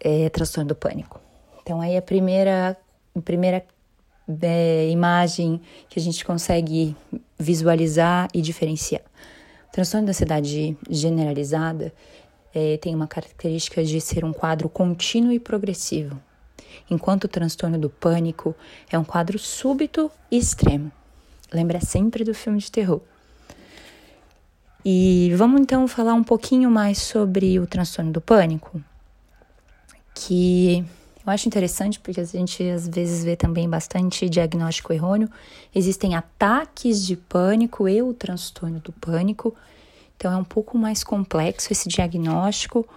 É 0.00 0.28
transtorno 0.28 0.68
do 0.68 0.74
pânico. 0.74 1.20
Então, 1.62 1.80
aí 1.80 1.96
a 1.96 2.02
primeira, 2.02 2.76
a 3.14 3.20
primeira 3.20 3.64
é, 4.42 4.88
imagem 4.90 5.60
que 5.88 5.98
a 5.98 6.02
gente 6.02 6.24
consegue 6.24 6.96
visualizar 7.38 8.28
e 8.34 8.40
diferenciar. 8.40 9.02
O 9.68 9.72
transtorno 9.72 10.06
da 10.06 10.10
ansiedade 10.10 10.76
generalizada 10.88 11.92
é, 12.54 12.76
tem 12.78 12.94
uma 12.94 13.06
característica 13.06 13.84
de 13.84 14.00
ser 14.00 14.24
um 14.24 14.32
quadro 14.32 14.68
contínuo 14.68 15.32
e 15.32 15.38
progressivo, 15.38 16.20
enquanto 16.90 17.24
o 17.24 17.28
transtorno 17.28 17.78
do 17.78 17.90
pânico 17.90 18.54
é 18.90 18.98
um 18.98 19.04
quadro 19.04 19.38
súbito 19.38 20.10
e 20.30 20.38
extremo. 20.38 20.90
Lembra 21.52 21.80
sempre 21.80 22.24
do 22.24 22.34
filme 22.34 22.58
de 22.58 22.70
terror. 22.70 23.00
E 24.84 25.32
vamos 25.36 25.60
então 25.60 25.86
falar 25.86 26.14
um 26.14 26.24
pouquinho 26.24 26.70
mais 26.70 26.98
sobre 26.98 27.58
o 27.58 27.66
transtorno 27.66 28.12
do 28.12 28.20
pânico, 28.20 28.80
que 30.16 30.82
eu 31.26 31.32
acho 31.32 31.46
interessante 31.46 32.00
porque 32.00 32.20
a 32.20 32.24
gente 32.24 32.62
às 32.62 32.88
vezes 32.88 33.22
vê 33.22 33.36
também 33.36 33.68
bastante 33.68 34.28
diagnóstico 34.30 34.92
errôneo. 34.92 35.28
Existem 35.74 36.14
ataques 36.14 37.04
de 37.04 37.16
pânico 37.16 37.86
e 37.86 38.00
o 38.00 38.14
transtorno 38.14 38.80
do 38.80 38.92
pânico, 38.92 39.54
então 40.16 40.32
é 40.32 40.36
um 40.36 40.44
pouco 40.44 40.78
mais 40.78 41.04
complexo 41.04 41.72
esse 41.72 41.88
diagnóstico, 41.88 42.88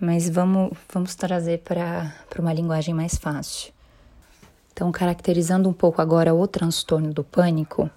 mas 0.00 0.28
vamos, 0.28 0.76
vamos 0.92 1.14
trazer 1.14 1.60
para 1.60 2.12
uma 2.38 2.52
linguagem 2.52 2.92
mais 2.92 3.14
fácil. 3.14 3.72
Então, 4.72 4.90
caracterizando 4.90 5.68
um 5.68 5.72
pouco 5.72 6.02
agora 6.02 6.34
o 6.34 6.46
transtorno 6.46 7.14
do 7.14 7.22
pânico, 7.22 7.88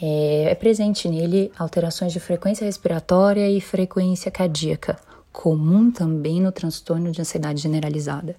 é, 0.00 0.50
é 0.50 0.54
presente 0.54 1.08
nele 1.08 1.50
alterações 1.58 2.12
de 2.12 2.20
frequência 2.20 2.64
respiratória 2.64 3.50
e 3.50 3.60
frequência 3.60 4.30
cardíaca, 4.30 4.98
comum 5.36 5.90
também 5.90 6.40
no 6.40 6.50
transtorno 6.50 7.12
de 7.12 7.20
ansiedade 7.20 7.60
generalizada. 7.60 8.34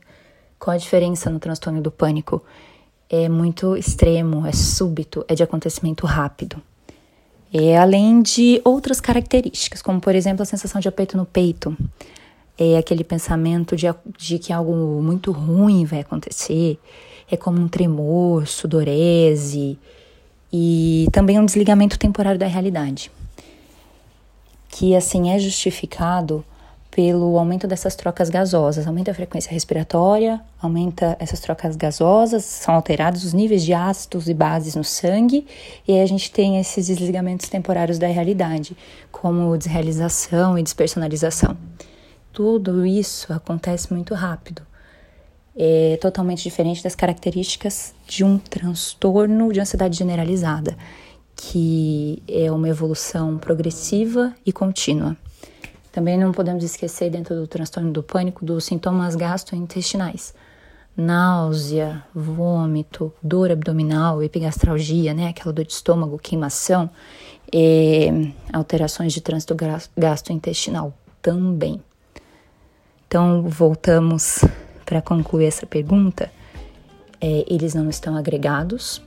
Qual 0.57 0.73
a 0.73 0.77
diferença 0.79 1.29
no 1.29 1.38
transtorno 1.38 1.79
do 1.79 1.91
pânico? 1.91 2.43
É 3.07 3.29
muito 3.29 3.77
extremo, 3.77 4.47
é 4.47 4.51
súbito, 4.51 5.23
é 5.27 5.36
de 5.36 5.43
acontecimento 5.43 6.07
rápido. 6.07 6.60
É, 7.53 7.77
além 7.77 8.23
de 8.23 8.60
outras 8.65 8.99
características, 8.99 9.79
como 9.79 10.01
por 10.01 10.15
exemplo 10.15 10.41
a 10.41 10.45
sensação 10.45 10.81
de 10.81 10.88
aperto 10.88 11.15
no 11.15 11.25
peito, 11.25 11.77
é 12.57 12.79
aquele 12.79 13.03
pensamento 13.03 13.75
de, 13.75 13.86
de 14.17 14.39
que 14.39 14.51
algo 14.51 14.73
muito 15.01 15.31
ruim 15.31 15.86
vai 15.86 15.99
acontecer, 15.99 16.79
é 17.29 17.38
como 17.38 17.62
um 17.62 17.67
tremor, 17.67 18.47
sudorese, 18.47 19.77
e 20.51 21.07
também 21.12 21.39
um 21.39 21.45
desligamento 21.45 21.99
temporário 21.99 22.39
da 22.39 22.47
realidade, 22.47 23.12
que 24.67 24.95
assim 24.95 25.29
é 25.29 25.38
justificado 25.38 26.43
pelo 26.97 27.38
aumento 27.38 27.67
dessas 27.67 27.95
trocas 27.95 28.27
gasosas, 28.27 28.88
aumenta 28.88 29.12
a 29.12 29.13
frequência 29.13 29.51
respiratória, 29.51 30.41
aumenta 30.60 31.15
essas 31.19 31.39
trocas 31.39 31.75
gasosas, 31.75 32.43
são 32.43 32.73
alterados 32.73 33.23
os 33.23 33.33
níveis 33.33 33.63
de 33.63 33.71
ácidos 33.71 34.27
e 34.27 34.33
bases 34.33 34.73
no 34.73 34.83
sangue, 34.83 35.45
e 35.88 35.93
aí 35.93 36.01
a 36.01 36.05
gente 36.07 36.31
tem 36.31 36.60
esses 36.60 36.88
desligamentos 36.88 37.49
temporários 37.49 37.99
da 37.99 38.07
realidade, 38.07 38.75
como 39.12 39.55
desrealização 39.55 40.57
e 40.57 40.63
despersonalização. 40.63 41.55
Tudo 42.33 42.83
isso 42.83 43.31
acontece 43.31 43.93
muito 43.93 44.15
rápido 44.15 44.63
é 45.60 45.97
totalmente 45.99 46.43
diferente 46.43 46.83
das 46.83 46.93
características 46.93 47.93
de 48.07 48.23
um 48.23 48.38
transtorno 48.38 49.51
de 49.51 49.60
ansiedade 49.60 49.97
generalizada, 49.97 50.77
que 51.36 52.21
é 52.27 52.51
uma 52.51 52.69
evolução 52.69 53.39
progressiva 53.39 54.36
e 54.45 54.51
contínua. 54.51 55.17
Também 55.97 56.15
não 56.15 56.31
podemos 56.31 56.63
esquecer, 56.63 57.10
dentro 57.10 57.33
do 57.33 57.47
transtorno 57.47 57.91
do 57.91 58.03
pânico, 58.03 58.45
dos 58.45 58.65
sintomas 58.65 59.15
gastrointestinais. 59.15 60.31
Náusea, 60.95 62.05
vômito, 62.13 63.12
dor 63.19 63.49
abdominal, 63.51 64.21
epigastralgia, 64.21 65.12
né, 65.15 65.29
aquela 65.29 65.51
dor 65.51 65.65
de 65.65 65.73
estômago, 65.73 66.19
queimação, 66.19 66.88
e 67.51 68.31
alterações 68.53 69.12
de 69.12 69.21
trânsito 69.21 69.55
gastrointestinal 69.97 70.93
também. 71.19 71.81
Então, 73.07 73.41
voltamos 73.49 74.45
para 74.86 75.01
concluir 75.01 75.47
essa 75.47 75.65
pergunta, 75.65 76.31
é, 77.19 77.43
eles 77.47 77.73
não 77.73 77.89
estão 77.89 78.15
agregados, 78.15 79.01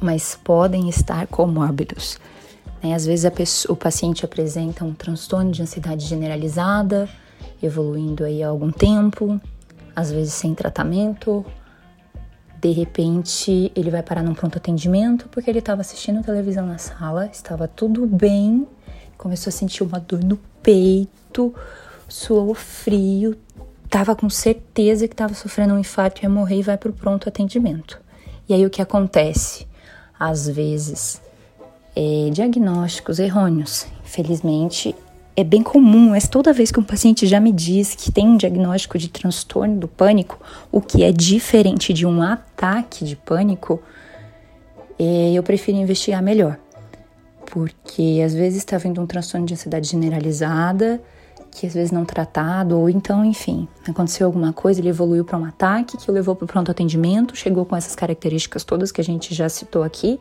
mas 0.00 0.38
podem 0.44 0.88
estar 0.88 1.26
comórbidos. 1.26 2.20
Né? 2.82 2.94
Às 2.94 3.06
vezes 3.06 3.30
pessoa, 3.30 3.72
o 3.72 3.76
paciente 3.76 4.24
apresenta 4.24 4.84
um 4.84 4.94
transtorno 4.94 5.50
de 5.50 5.62
ansiedade 5.62 6.04
generalizada, 6.04 7.08
evoluindo 7.62 8.24
aí 8.24 8.42
há 8.42 8.48
algum 8.48 8.70
tempo, 8.70 9.40
às 9.94 10.10
vezes 10.10 10.32
sem 10.34 10.54
tratamento. 10.54 11.44
De 12.60 12.72
repente, 12.72 13.70
ele 13.74 13.90
vai 13.90 14.02
parar 14.02 14.22
num 14.22 14.34
pronto 14.34 14.58
atendimento 14.58 15.28
porque 15.28 15.48
ele 15.48 15.60
estava 15.60 15.80
assistindo 15.80 16.22
televisão 16.22 16.66
na 16.66 16.78
sala, 16.78 17.26
estava 17.26 17.68
tudo 17.68 18.04
bem, 18.06 18.66
começou 19.16 19.50
a 19.50 19.52
sentir 19.52 19.82
uma 19.84 20.00
dor 20.00 20.24
no 20.24 20.36
peito, 20.62 21.54
suou 22.08 22.54
frio, 22.54 23.36
estava 23.84 24.14
com 24.16 24.28
certeza 24.28 25.06
que 25.06 25.14
estava 25.14 25.34
sofrendo 25.34 25.74
um 25.74 25.78
infarto 25.78 26.22
ia 26.22 26.28
morrer 26.28 26.58
e 26.58 26.62
vai 26.62 26.76
para 26.76 26.90
o 26.90 26.92
pronto 26.92 27.28
atendimento. 27.28 28.00
E 28.48 28.54
aí 28.54 28.66
o 28.66 28.70
que 28.70 28.82
acontece? 28.82 29.66
Às 30.18 30.48
vezes, 30.48 31.20
é, 31.98 32.30
diagnósticos 32.30 33.18
errôneos. 33.18 33.88
Infelizmente, 34.04 34.94
é 35.36 35.42
bem 35.42 35.64
comum, 35.64 36.10
mas 36.10 36.28
toda 36.28 36.52
vez 36.52 36.70
que 36.70 36.78
um 36.78 36.84
paciente 36.84 37.26
já 37.26 37.40
me 37.40 37.50
diz 37.50 37.96
que 37.96 38.12
tem 38.12 38.28
um 38.28 38.36
diagnóstico 38.36 38.96
de 38.96 39.08
transtorno 39.08 39.76
do 39.76 39.88
pânico, 39.88 40.38
o 40.70 40.80
que 40.80 41.02
é 41.02 41.10
diferente 41.10 41.92
de 41.92 42.06
um 42.06 42.22
ataque 42.22 43.04
de 43.04 43.16
pânico, 43.16 43.82
é, 44.96 45.32
eu 45.32 45.42
prefiro 45.42 45.76
investigar 45.76 46.22
melhor. 46.22 46.56
Porque 47.46 48.22
às 48.24 48.32
vezes 48.32 48.58
está 48.58 48.78
vendo 48.78 49.00
um 49.00 49.06
transtorno 49.06 49.44
de 49.44 49.54
ansiedade 49.54 49.88
generalizada 49.88 51.00
que 51.50 51.66
às 51.66 51.74
vezes 51.74 51.90
não 51.90 52.04
tratado, 52.04 52.78
ou 52.78 52.88
então, 52.90 53.24
enfim, 53.24 53.66
aconteceu 53.88 54.26
alguma 54.26 54.52
coisa, 54.52 54.80
ele 54.80 54.90
evoluiu 54.90 55.24
para 55.24 55.38
um 55.38 55.44
ataque 55.44 55.96
que 55.96 56.10
o 56.10 56.14
levou 56.14 56.36
para 56.36 56.44
o 56.44 56.46
pronto 56.46 56.70
atendimento, 56.70 57.34
chegou 57.34 57.64
com 57.64 57.74
essas 57.74 57.96
características 57.96 58.62
todas 58.62 58.92
que 58.92 59.00
a 59.00 59.04
gente 59.04 59.34
já 59.34 59.48
citou 59.48 59.82
aqui, 59.82 60.20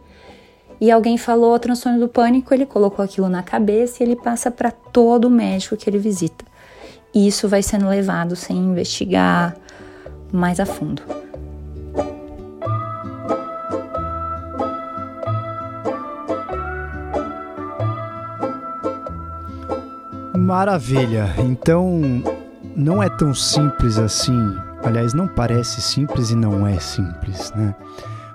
e 0.80 0.92
alguém 0.92 1.18
falou 1.18 1.58
transtorno 1.60 2.00
do 2.00 2.08
pânico, 2.08 2.54
ele 2.54 2.66
colocou 2.66 3.04
aquilo 3.04 3.30
na 3.30 3.44
cabeça 3.44 4.02
e 4.02 4.06
ele 4.06 4.16
passa 4.16 4.52
para 4.52 4.72
todo 4.72 5.30
médico 5.30 5.76
que 5.76 5.90
ele 5.90 5.98
visita. 5.98 6.46
E 7.14 7.28
isso 7.28 7.48
vai 7.48 7.64
sendo 7.64 7.88
levado 7.88 8.36
sem 8.36 8.58
investigar 8.58 9.56
mais 10.32 10.60
a 10.60 10.66
fundo. 10.66 11.02
Maravilha. 20.36 21.34
Então, 21.40 22.00
não 22.76 23.02
é 23.02 23.10
tão 23.10 23.34
simples 23.34 23.98
assim 23.98 24.56
aliás, 24.88 25.14
não 25.14 25.28
parece 25.28 25.82
simples 25.82 26.32
e 26.32 26.36
não 26.36 26.68
é 26.68 26.80
simples, 26.80 27.52
né? 27.56 27.76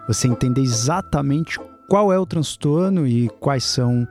Você 0.07 0.28
entender 0.28 0.61
exatamente 0.61 1.59
qual 1.92 2.11
é 2.11 2.18
o 2.18 2.24
transtorno 2.24 3.07
e 3.07 3.28
quais 3.38 3.64
são 3.64 4.09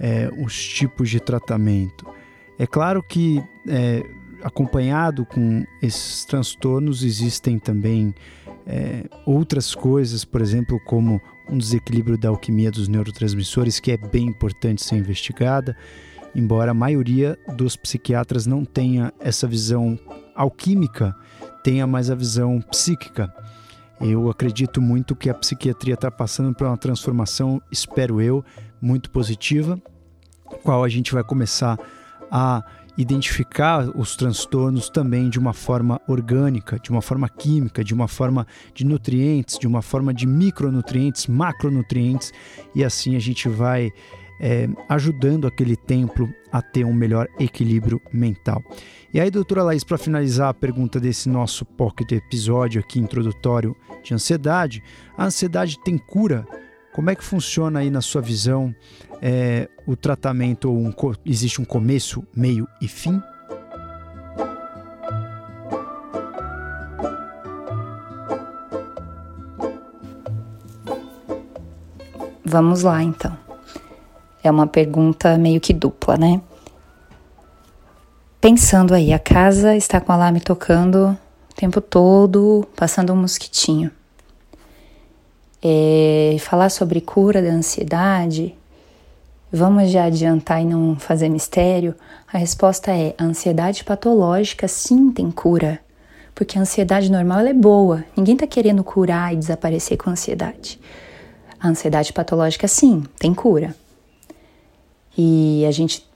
é, 0.00 0.30
os 0.42 0.66
tipos 0.66 1.10
de 1.10 1.20
tratamento. 1.20 2.06
É 2.58 2.66
claro 2.66 3.02
que 3.02 3.44
é, 3.68 4.02
acompanhado 4.42 5.26
com 5.26 5.62
esses 5.82 6.24
transtornos 6.24 7.04
existem 7.04 7.58
também 7.58 8.14
é, 8.66 9.04
outras 9.26 9.74
coisas, 9.74 10.24
por 10.24 10.40
exemplo, 10.40 10.80
como 10.86 11.20
um 11.50 11.58
desequilíbrio 11.58 12.16
da 12.16 12.30
alquimia 12.30 12.70
dos 12.70 12.88
neurotransmissores, 12.88 13.78
que 13.78 13.92
é 13.92 13.98
bem 13.98 14.24
importante 14.28 14.82
ser 14.82 14.96
investigada, 14.96 15.76
embora 16.34 16.70
a 16.70 16.74
maioria 16.74 17.38
dos 17.54 17.76
psiquiatras 17.76 18.46
não 18.46 18.64
tenha 18.64 19.12
essa 19.20 19.46
visão 19.46 19.98
alquímica, 20.34 21.14
tenha 21.62 21.86
mais 21.86 22.10
a 22.10 22.14
visão 22.14 22.58
psíquica. 22.70 23.30
Eu 24.00 24.30
acredito 24.30 24.80
muito 24.80 25.16
que 25.16 25.28
a 25.28 25.34
psiquiatria 25.34 25.94
está 25.94 26.10
passando 26.10 26.54
por 26.54 26.66
uma 26.66 26.76
transformação, 26.76 27.60
espero 27.70 28.20
eu, 28.20 28.44
muito 28.80 29.10
positiva, 29.10 29.80
qual 30.62 30.84
a 30.84 30.88
gente 30.88 31.12
vai 31.12 31.24
começar 31.24 31.78
a 32.30 32.62
identificar 32.96 33.88
os 33.96 34.16
transtornos 34.16 34.88
também 34.88 35.28
de 35.28 35.38
uma 35.38 35.52
forma 35.52 36.00
orgânica, 36.06 36.78
de 36.80 36.90
uma 36.90 37.00
forma 37.00 37.28
química, 37.28 37.84
de 37.84 37.94
uma 37.94 38.08
forma 38.08 38.46
de 38.74 38.84
nutrientes, 38.84 39.58
de 39.58 39.66
uma 39.66 39.82
forma 39.82 40.12
de 40.12 40.26
micronutrientes, 40.26 41.28
macronutrientes, 41.28 42.32
e 42.74 42.84
assim 42.84 43.14
a 43.14 43.20
gente 43.20 43.48
vai 43.48 43.92
é, 44.40 44.68
ajudando 44.88 45.46
aquele 45.46 45.76
templo 45.76 46.32
a 46.52 46.62
ter 46.62 46.84
um 46.84 46.92
melhor 46.92 47.28
equilíbrio 47.38 48.00
mental. 48.12 48.62
E 49.12 49.20
aí, 49.20 49.30
doutora 49.30 49.62
Laís, 49.62 49.84
para 49.84 49.96
finalizar 49.96 50.48
a 50.48 50.54
pergunta 50.54 51.00
desse 51.00 51.28
nosso 51.28 51.64
pocket 51.64 52.12
episódio 52.12 52.80
aqui 52.80 52.98
introdutório 52.98 53.74
de 54.02 54.12
ansiedade, 54.14 54.82
a 55.16 55.24
ansiedade 55.24 55.78
tem 55.82 55.96
cura? 55.96 56.46
Como 56.92 57.10
é 57.10 57.14
que 57.14 57.24
funciona 57.24 57.80
aí 57.80 57.90
na 57.90 58.00
sua 58.00 58.20
visão 58.20 58.74
é, 59.22 59.68
o 59.86 59.94
tratamento? 59.94 60.70
Um, 60.70 60.92
existe 61.24 61.60
um 61.60 61.64
começo, 61.64 62.24
meio 62.34 62.66
e 62.82 62.88
fim? 62.88 63.22
Vamos 72.44 72.82
lá 72.82 73.02
então. 73.02 73.37
É 74.42 74.50
uma 74.50 74.66
pergunta 74.66 75.36
meio 75.36 75.60
que 75.60 75.72
dupla, 75.72 76.16
né? 76.16 76.40
Pensando 78.40 78.94
aí, 78.94 79.12
a 79.12 79.18
casa 79.18 79.74
está 79.74 80.00
com 80.00 80.12
o 80.12 80.14
alarme 80.14 80.40
tocando 80.40 81.18
o 81.50 81.54
tempo 81.54 81.80
todo, 81.80 82.66
passando 82.76 83.12
um 83.12 83.16
mosquitinho 83.16 83.90
é, 85.62 86.36
falar 86.40 86.70
sobre 86.70 87.00
cura 87.00 87.42
da 87.42 87.50
ansiedade, 87.50 88.54
vamos 89.52 89.90
já 89.90 90.04
adiantar 90.04 90.62
e 90.62 90.64
não 90.64 90.96
fazer 90.96 91.28
mistério? 91.28 91.94
A 92.32 92.38
resposta 92.38 92.92
é: 92.92 93.14
a 93.18 93.24
ansiedade 93.24 93.84
patológica 93.84 94.68
sim 94.68 95.10
tem 95.10 95.30
cura, 95.30 95.80
porque 96.34 96.58
a 96.58 96.62
ansiedade 96.62 97.10
normal 97.10 97.40
é 97.40 97.52
boa, 97.52 98.04
ninguém 98.16 98.34
está 98.34 98.46
querendo 98.46 98.84
curar 98.84 99.32
e 99.32 99.36
desaparecer 99.36 99.96
com 99.96 100.10
a 100.10 100.12
ansiedade. 100.12 100.80
A 101.60 101.68
ansiedade 101.68 102.12
patológica 102.12 102.68
sim 102.68 103.02
tem 103.18 103.34
cura. 103.34 103.74
E 105.18 105.66
a 105.66 105.72
gente 105.72 106.08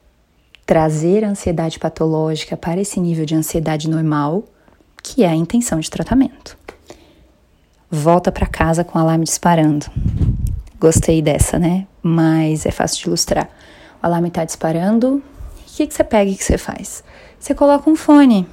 trazer 0.65 1.25
a 1.25 1.29
ansiedade 1.29 1.79
patológica 1.79 2.57
para 2.57 2.81
esse 2.81 3.01
nível 3.01 3.27
de 3.27 3.35
ansiedade 3.35 3.91
normal, 3.91 4.45
que 5.03 5.25
é 5.25 5.29
a 5.29 5.35
intenção 5.35 5.81
de 5.81 5.91
tratamento 5.91 6.57
volta 7.95 8.33
para 8.33 8.47
casa 8.47 8.83
com 8.83 8.99
o 8.99 9.03
alarme 9.03 9.25
disparando. 9.25 9.85
Gostei 10.81 11.21
dessa, 11.21 11.59
né? 11.59 11.87
Mas 12.03 12.65
é 12.65 12.71
fácil 12.71 13.03
de 13.03 13.07
ilustrar. 13.09 13.51
O 14.03 14.07
alarme 14.07 14.29
está 14.29 14.47
disparando. 14.47 15.17
O 15.17 15.23
que, 15.77 15.87
que 15.87 15.93
você 15.93 16.03
pega 16.03 16.31
e 16.31 16.35
que 16.35 16.43
você 16.43 16.57
faz? 16.57 17.05
Você 17.39 17.55
coloca 17.55 17.91
um 17.91 17.95
fone. 17.95 18.49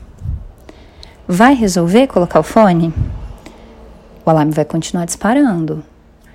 Vai 1.25 1.53
resolver 1.53 2.07
colocar 2.07 2.41
o 2.41 2.43
fone? 2.43 2.93
O 4.25 4.29
alarme 4.29 4.51
vai 4.51 4.65
continuar 4.65 5.05
disparando. 5.05 5.83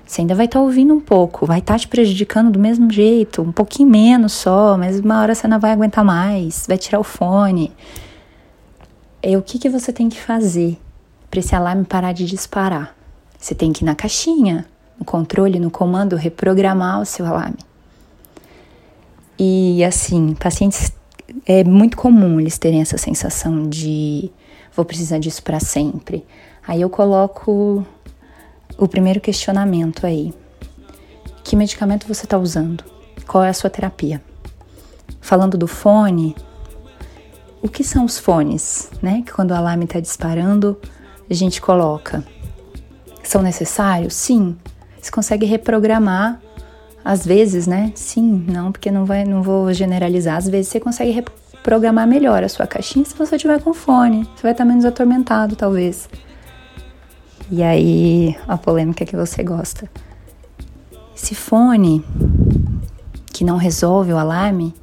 Você 0.06 0.20
ainda 0.20 0.34
vai 0.34 0.46
estar 0.46 0.58
tá 0.58 0.64
ouvindo 0.64 0.94
um 0.94 1.00
pouco, 1.00 1.46
vai 1.46 1.60
estar 1.60 1.74
tá 1.74 1.78
te 1.78 1.88
prejudicando 1.88 2.50
do 2.50 2.58
mesmo 2.58 2.90
jeito, 2.92 3.42
um 3.42 3.52
pouquinho 3.52 3.88
menos 3.88 4.32
só, 4.32 4.76
mas 4.76 5.00
uma 5.00 5.20
hora 5.20 5.34
você 5.34 5.48
não 5.48 5.58
vai 5.58 5.72
aguentar 5.72 6.04
mais, 6.04 6.66
vai 6.68 6.76
tirar 6.76 7.00
o 7.00 7.04
fone. 7.04 7.72
É 9.22 9.36
o 9.36 9.42
que, 9.42 9.58
que 9.58 9.70
você 9.70 9.92
tem 9.92 10.08
que 10.08 10.20
fazer 10.20 10.78
para 11.30 11.40
esse 11.40 11.54
alarme 11.54 11.84
parar 11.84 12.12
de 12.12 12.26
disparar. 12.26 12.94
Você 13.38 13.54
tem 13.54 13.72
que 13.72 13.82
ir 13.82 13.86
na 13.86 13.94
caixinha, 13.94 14.66
no 14.98 15.04
controle, 15.04 15.58
no 15.58 15.70
comando, 15.70 16.16
reprogramar 16.16 17.00
o 17.00 17.06
seu 17.06 17.24
alarme. 17.26 17.58
E 19.38 19.82
assim, 19.84 20.34
pacientes 20.34 20.92
é 21.46 21.64
muito 21.64 21.96
comum 21.96 22.38
eles 22.38 22.58
terem 22.58 22.80
essa 22.80 22.98
sensação 22.98 23.68
de 23.68 24.30
vou 24.74 24.84
precisar 24.84 25.18
disso 25.18 25.42
para 25.42 25.60
sempre. 25.60 26.24
Aí 26.66 26.80
eu 26.80 26.90
coloco 26.90 27.84
o 28.78 28.88
primeiro 28.88 29.20
questionamento 29.20 30.06
aí. 30.06 30.32
Que 31.42 31.56
medicamento 31.56 32.06
você 32.06 32.24
está 32.24 32.38
usando? 32.38 32.84
Qual 33.26 33.44
é 33.44 33.48
a 33.48 33.54
sua 33.54 33.70
terapia? 33.70 34.22
Falando 35.20 35.56
do 35.56 35.66
fone, 35.66 36.34
o 37.62 37.68
que 37.68 37.82
são 37.82 38.04
os 38.04 38.18
fones, 38.18 38.90
né? 39.00 39.22
Que 39.24 39.32
quando 39.32 39.52
o 39.52 39.54
alarme 39.54 39.84
está 39.84 40.00
disparando, 40.00 40.78
a 41.28 41.34
gente 41.34 41.60
coloca. 41.60 42.24
São 43.22 43.42
necessários? 43.42 44.14
Sim. 44.14 44.56
Você 45.00 45.10
consegue 45.10 45.46
reprogramar 45.46 46.40
às 47.04 47.26
vezes, 47.26 47.66
né? 47.66 47.92
Sim, 47.94 48.44
não, 48.48 48.72
porque 48.72 48.90
não 48.90 49.04
vai, 49.04 49.24
não 49.24 49.42
vou 49.42 49.72
generalizar. 49.72 50.36
Às 50.36 50.48
vezes 50.48 50.72
você 50.72 50.80
consegue 50.80 51.10
reprogramar 51.10 52.06
melhor 52.06 52.42
a 52.42 52.48
sua 52.48 52.66
caixinha 52.66 53.04
se 53.04 53.14
você 53.14 53.36
tiver 53.36 53.60
com 53.62 53.74
fone. 53.74 54.24
Você 54.34 54.42
vai 54.42 54.52
estar 54.52 54.64
menos 54.64 54.84
atormentado, 54.84 55.54
talvez. 55.56 56.08
E 57.50 57.62
aí, 57.62 58.36
a 58.48 58.56
polêmica 58.56 59.04
que 59.04 59.16
você 59.16 59.42
gosta. 59.42 59.88
Esse 61.14 61.34
fone 61.34 62.04
que 63.32 63.44
não 63.44 63.56
resolve 63.56 64.12
o 64.12 64.18
alarme 64.18 64.74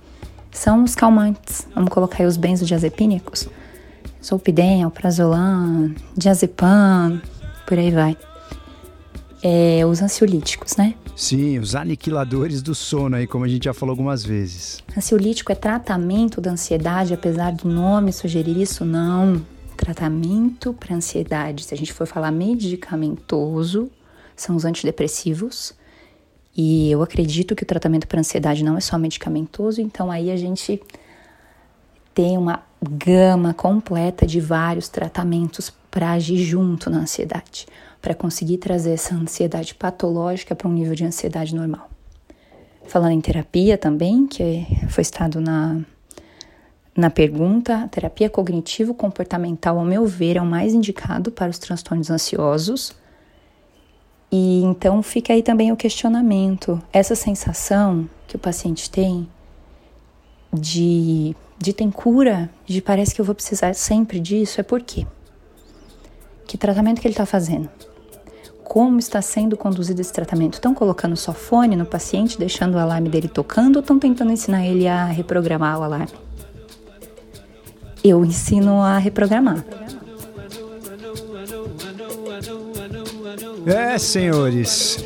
são 0.52 0.84
os 0.84 0.96
calmantes. 0.96 1.68
Vamos 1.74 1.90
colocar 1.90 2.24
aí 2.24 2.28
os 2.28 2.38
benzodiazepínicos 2.38 3.50
Zolpidem, 4.24 4.84
Alprazolam, 4.84 5.96
Diazepam, 6.16 7.22
por 7.66 7.80
aí 7.80 7.90
vai. 7.90 8.16
É, 9.44 9.84
os 9.86 10.02
ansiolíticos, 10.02 10.78
né? 10.78 10.94
Sim, 11.16 11.58
os 11.58 11.76
aniquiladores 11.76 12.62
do 12.62 12.76
sono 12.76 13.16
aí, 13.16 13.26
como 13.26 13.44
a 13.44 13.48
gente 13.48 13.66
já 13.66 13.74
falou 13.74 13.94
algumas 13.94 14.24
vezes. 14.24 14.84
Ansiolítico 14.96 15.52
é 15.52 15.56
tratamento 15.56 16.40
da 16.40 16.52
ansiedade, 16.52 17.14
apesar 17.14 17.52
do 17.52 17.68
nome 17.68 18.14
sugerir 18.14 18.62
isso, 18.62 18.86
não. 18.86 19.42
Tratamento 19.82 20.76
para 20.76 20.96
ansiedade, 20.96 21.64
se 21.64 21.74
a 21.74 21.78
gente 21.78 21.92
for 21.92 22.06
falar 22.06 22.30
medicamentoso, 22.30 23.90
são 24.36 24.56
os 24.56 24.64
antidepressivos. 24.64 25.74
E 26.56 26.92
eu 26.92 27.02
acredito 27.02 27.56
que 27.56 27.64
o 27.64 27.66
tratamento 27.66 28.08
para 28.08 28.20
ansiedade 28.20 28.64
não 28.64 28.78
é 28.78 28.80
só 28.80 28.96
medicamentoso, 29.00 29.82
então 29.82 30.12
aí 30.12 30.30
a 30.30 30.38
gente 30.38 30.80
tem 32.14 32.38
uma 32.38 32.62
gama 32.80 33.56
completa 33.56 34.28
de 34.28 34.40
vários 34.40 34.88
tratamentos 34.88 35.74
para 35.90 36.12
agir 36.12 36.38
junto 36.38 36.88
na 36.88 37.00
ansiedade, 37.00 37.66
para 38.00 38.14
conseguir 38.14 38.60
trazer 38.60 38.92
essa 38.92 39.16
ansiedade 39.16 39.74
patológica 39.74 40.56
para 40.56 40.68
um 40.68 40.74
nível 40.74 40.94
de 40.94 41.06
ansiedade 41.06 41.56
normal. 41.56 41.90
Falando 42.86 43.14
em 43.14 43.22
terapia 43.22 43.80
também, 43.80 44.28
que 44.28 44.64
foi 44.90 45.02
estado 45.02 45.42
na, 45.42 45.82
na 46.96 47.10
pergunta, 47.10 47.88
terapia 47.90 48.30
cognitivo-comportamental, 48.30 49.80
ao 49.80 49.86
meu 49.86 50.06
ver, 50.06 50.38
é 50.38 50.42
o 50.42 50.46
mais 50.46 50.74
indicado 50.74 51.32
para 51.32 51.50
os 51.50 51.58
transtornos 51.58 52.10
ansiosos. 52.10 52.94
E 54.32 54.62
então 54.64 55.02
fica 55.02 55.34
aí 55.34 55.42
também 55.42 55.72
o 55.72 55.78
questionamento: 55.78 56.82
essa 56.92 57.16
sensação 57.16 58.10
que 58.28 58.36
o 58.36 58.40
paciente 58.40 58.90
tem 58.90 59.28
de 60.54 61.36
de 61.62 61.74
tem 61.74 61.92
cura, 61.92 62.50
de 62.66 62.82
parece 62.82 63.14
que 63.14 63.22
eu 63.22 63.26
vou 63.26 63.36
precisar 63.36 63.76
sempre 63.76 64.20
disso, 64.20 64.60
é 64.60 64.64
por 64.64 64.82
quê? 64.82 65.06
Que 66.48 66.58
tratamento 66.58 67.00
que 67.00 67.08
ele 67.08 67.14
está 67.14 67.26
fazendo? 67.26 67.70
Como 68.64 68.98
está 68.98 69.22
sendo 69.22 69.56
conduzido 69.56 70.02
esse 70.02 70.12
tratamento? 70.12 70.56
Estão 70.56 70.74
colocando 70.74 71.16
só 71.16 71.34
fone 71.34 71.76
no 71.76 71.86
paciente, 71.86 72.40
deixando 72.40 72.76
o 72.76 72.80
alarme 72.80 73.10
dele 73.10 73.28
tocando, 73.28 73.76
ou 73.76 73.82
estão 73.82 74.00
tentando 74.00 74.32
ensinar 74.32 74.66
ele 74.66 74.88
a 74.88 75.06
reprogramar 75.06 75.80
o 75.80 75.84
alarme? 75.84 76.14
Eu 78.04 78.26
ensino 78.26 78.82
a 78.82 78.98
reprogramar. 78.98 79.64
É, 83.66 83.98
senhores. 83.98 85.04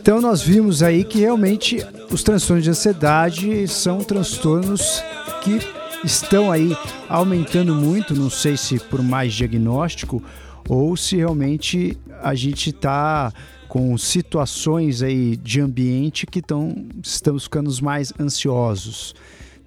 Então 0.00 0.20
nós 0.20 0.42
vimos 0.42 0.82
aí 0.82 1.04
que 1.04 1.20
realmente 1.20 1.84
os 2.10 2.22
transtornos 2.22 2.64
de 2.64 2.70
ansiedade 2.70 3.66
são 3.68 3.98
transtornos 3.98 5.02
que 5.42 5.58
estão 6.04 6.50
aí 6.50 6.76
aumentando 7.08 7.74
muito, 7.74 8.14
não 8.14 8.30
sei 8.30 8.56
se 8.56 8.78
por 8.78 9.02
mais 9.02 9.34
diagnóstico 9.34 10.22
ou 10.68 10.96
se 10.96 11.16
realmente 11.16 11.98
a 12.22 12.34
gente 12.34 12.70
está 12.70 13.32
com 13.68 13.96
situações 13.98 15.02
aí 15.02 15.36
de 15.36 15.60
ambiente 15.60 16.26
que 16.26 16.38
estão 16.38 16.74
estamos 17.02 17.44
ficando 17.44 17.70
mais 17.82 18.12
ansiosos. 18.18 19.14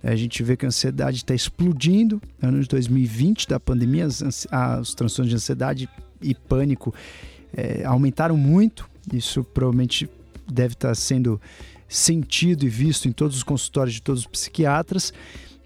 A 0.03 0.15
gente 0.15 0.41
vê 0.41 0.57
que 0.57 0.65
a 0.65 0.69
ansiedade 0.69 1.17
está 1.17 1.35
explodindo. 1.35 2.21
Ano 2.41 2.59
de 2.61 2.67
2020 2.67 3.47
da 3.47 3.59
pandemia, 3.59 4.05
as, 4.05 4.47
as 4.51 4.93
transtornos 4.93 5.29
de 5.29 5.35
ansiedade 5.35 5.89
e 6.21 6.33
pânico 6.33 6.93
é, 7.55 7.83
aumentaram 7.85 8.35
muito. 8.35 8.89
Isso 9.13 9.43
provavelmente 9.43 10.09
deve 10.51 10.73
estar 10.73 10.89
tá 10.89 10.95
sendo 10.95 11.39
sentido 11.87 12.65
e 12.65 12.69
visto 12.69 13.07
em 13.07 13.11
todos 13.11 13.37
os 13.37 13.43
consultórios 13.43 13.95
de 13.95 14.01
todos 14.01 14.21
os 14.21 14.27
psiquiatras. 14.27 15.13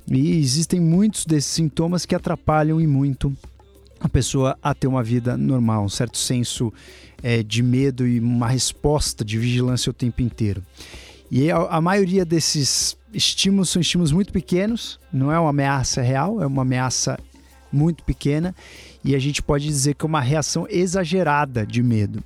E 0.07 0.37
existem 0.37 0.79
muitos 0.79 1.25
desses 1.25 1.51
sintomas 1.51 2.05
que 2.05 2.13
atrapalham 2.13 2.79
e 2.81 2.87
muito 2.87 3.35
a 3.99 4.09
pessoa 4.09 4.57
a 4.61 4.73
ter 4.73 4.87
uma 4.87 5.01
vida 5.01 5.37
normal, 5.37 5.83
um 5.83 5.89
certo 5.89 6.17
senso 6.17 6.71
é, 7.23 7.41
de 7.41 7.63
medo 7.63 8.05
e 8.05 8.19
uma 8.19 8.47
resposta 8.47 9.23
de 9.23 9.37
vigilância 9.37 9.89
o 9.89 9.93
tempo 9.93 10.21
inteiro. 10.21 10.61
E 11.29 11.51
a, 11.51 11.57
a, 11.57 11.81
maioria 11.81 12.23
desses 12.23 12.97
estímulos 13.13 13.69
são 13.69 13.81
estímulos 13.81 14.11
muito 14.11 14.31
pequenos, 14.31 14.99
não 15.11 15.31
é 15.31 15.39
uma 15.39 15.49
ameaça 15.49 16.01
real, 16.01 16.41
é 16.41 16.45
uma 16.45 16.61
ameaça 16.61 17.19
muito 17.71 18.03
pequena 18.03 18.55
e 19.03 19.15
a 19.15 19.19
gente 19.19 19.41
pode 19.41 19.65
dizer 19.65 19.95
que 19.95 20.05
é 20.05 20.07
uma 20.07 20.21
reação 20.21 20.67
exagerada 20.69 21.65
de 21.65 21.81
medo. 21.83 22.23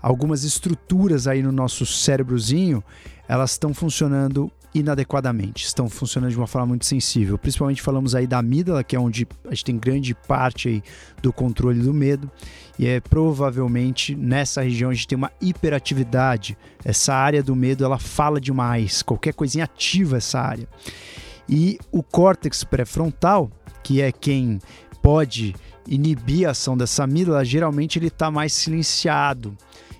Algumas 0.00 0.44
estruturas 0.44 1.26
aí 1.26 1.42
no 1.42 1.52
nosso 1.52 1.84
cérebrozinho, 1.84 2.82
elas 3.28 3.52
estão 3.52 3.74
funcionando 3.74 4.50
inadequadamente, 4.80 5.64
estão 5.64 5.88
funcionando 5.88 6.30
de 6.30 6.36
uma 6.36 6.46
forma 6.46 6.68
muito 6.68 6.86
sensível. 6.86 7.36
Principalmente 7.38 7.82
falamos 7.82 8.14
aí 8.14 8.26
da 8.26 8.38
amígdala, 8.38 8.84
que 8.84 8.96
é 8.96 9.00
onde 9.00 9.26
a 9.44 9.50
gente 9.50 9.64
tem 9.64 9.78
grande 9.78 10.14
parte 10.14 10.68
aí 10.68 10.82
do 11.22 11.32
controle 11.32 11.80
do 11.80 11.92
medo, 11.92 12.30
e 12.78 12.86
é 12.86 13.00
provavelmente 13.00 14.14
nessa 14.14 14.62
região 14.62 14.90
a 14.90 14.94
gente 14.94 15.08
tem 15.08 15.18
uma 15.18 15.32
hiperatividade. 15.40 16.56
Essa 16.84 17.14
área 17.14 17.42
do 17.42 17.56
medo, 17.56 17.84
ela 17.84 17.98
fala 17.98 18.40
demais, 18.40 19.02
qualquer 19.02 19.34
coisinha 19.34 19.64
ativa 19.64 20.16
essa 20.16 20.40
área. 20.40 20.68
E 21.48 21.78
o 21.90 22.02
córtex 22.02 22.62
pré-frontal, 22.64 23.50
que 23.82 24.00
é 24.00 24.12
quem 24.12 24.58
pode 25.02 25.54
inibir 25.86 26.46
a 26.46 26.50
ação 26.50 26.76
dessa 26.76 27.04
amígdala, 27.04 27.44
geralmente 27.44 27.98
ele 27.98 28.08
está 28.08 28.30
mais 28.30 28.52
silenciado 28.52 29.56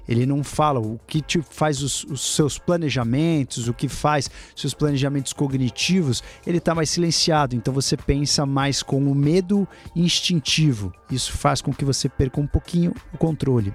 ele 0.09 0.25
não 0.25 0.43
fala 0.43 0.81
o 0.81 0.99
que 1.07 1.21
te 1.21 1.43
faz 1.43 1.83
os, 1.83 2.03
os 2.05 2.35
seus 2.35 2.59
planejamentos, 2.59 3.69
o 3.69 3.75
que 3.75 3.89
faz 3.89 4.31
seus 4.57 4.73
planejamentos 4.73 5.33
cognitivos, 5.33 6.23
ele 6.47 6.59
está 6.59 6.75
mais 6.75 6.89
silenciado. 6.89 7.55
Então 7.55 7.75
você 7.75 7.97
pensa 7.97 8.47
mais 8.47 8.83
com 8.83 8.99
o 9.11 9.15
medo 9.15 9.69
instintivo. 9.95 10.93
Isso 11.11 11.33
faz 11.33 11.61
com 11.61 11.73
que 11.73 11.85
você 11.85 12.09
perca 12.09 12.41
um 12.41 12.47
pouquinho 12.47 12.95
o 13.13 13.19
controle. 13.19 13.75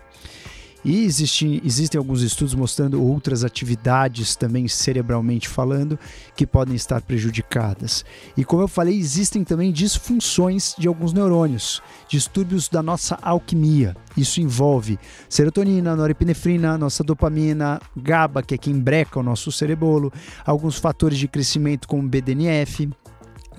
E 0.84 1.06
existem, 1.06 1.62
existem 1.64 1.98
alguns 1.98 2.22
estudos 2.22 2.54
mostrando 2.54 3.02
outras 3.02 3.44
atividades 3.44 4.36
também 4.36 4.68
cerebralmente 4.68 5.48
falando 5.48 5.98
que 6.36 6.46
podem 6.46 6.76
estar 6.76 7.02
prejudicadas. 7.02 8.04
E 8.36 8.44
como 8.44 8.64
eu 8.64 8.68
falei, 8.68 8.98
existem 8.98 9.44
também 9.44 9.72
disfunções 9.72 10.76
de 10.78 10.88
alguns 10.88 11.14
neurônios, 11.14 11.82
distúrbios 12.08 12.68
da 12.68 12.84
nossa 12.84 13.18
alquimia. 13.22 13.96
Isso 14.18 14.42
envolve 14.42 15.00
serotonina, 15.30 15.96
norepinefrina, 15.96 16.78
nossa 16.78 17.04
dopamina, 17.04 17.80
GABA, 17.96 18.44
que 18.44 18.56
é 18.56 18.58
quem 18.58 18.78
breca 18.78 19.20
o 19.20 19.24
nosso 19.24 19.52
cerebolo, 19.52 20.12
alguns 20.46 20.78
fatores 20.78 21.18
de 21.18 21.28
crescimento 21.28 21.88
como 21.88 22.08
BDNF, 22.08 22.90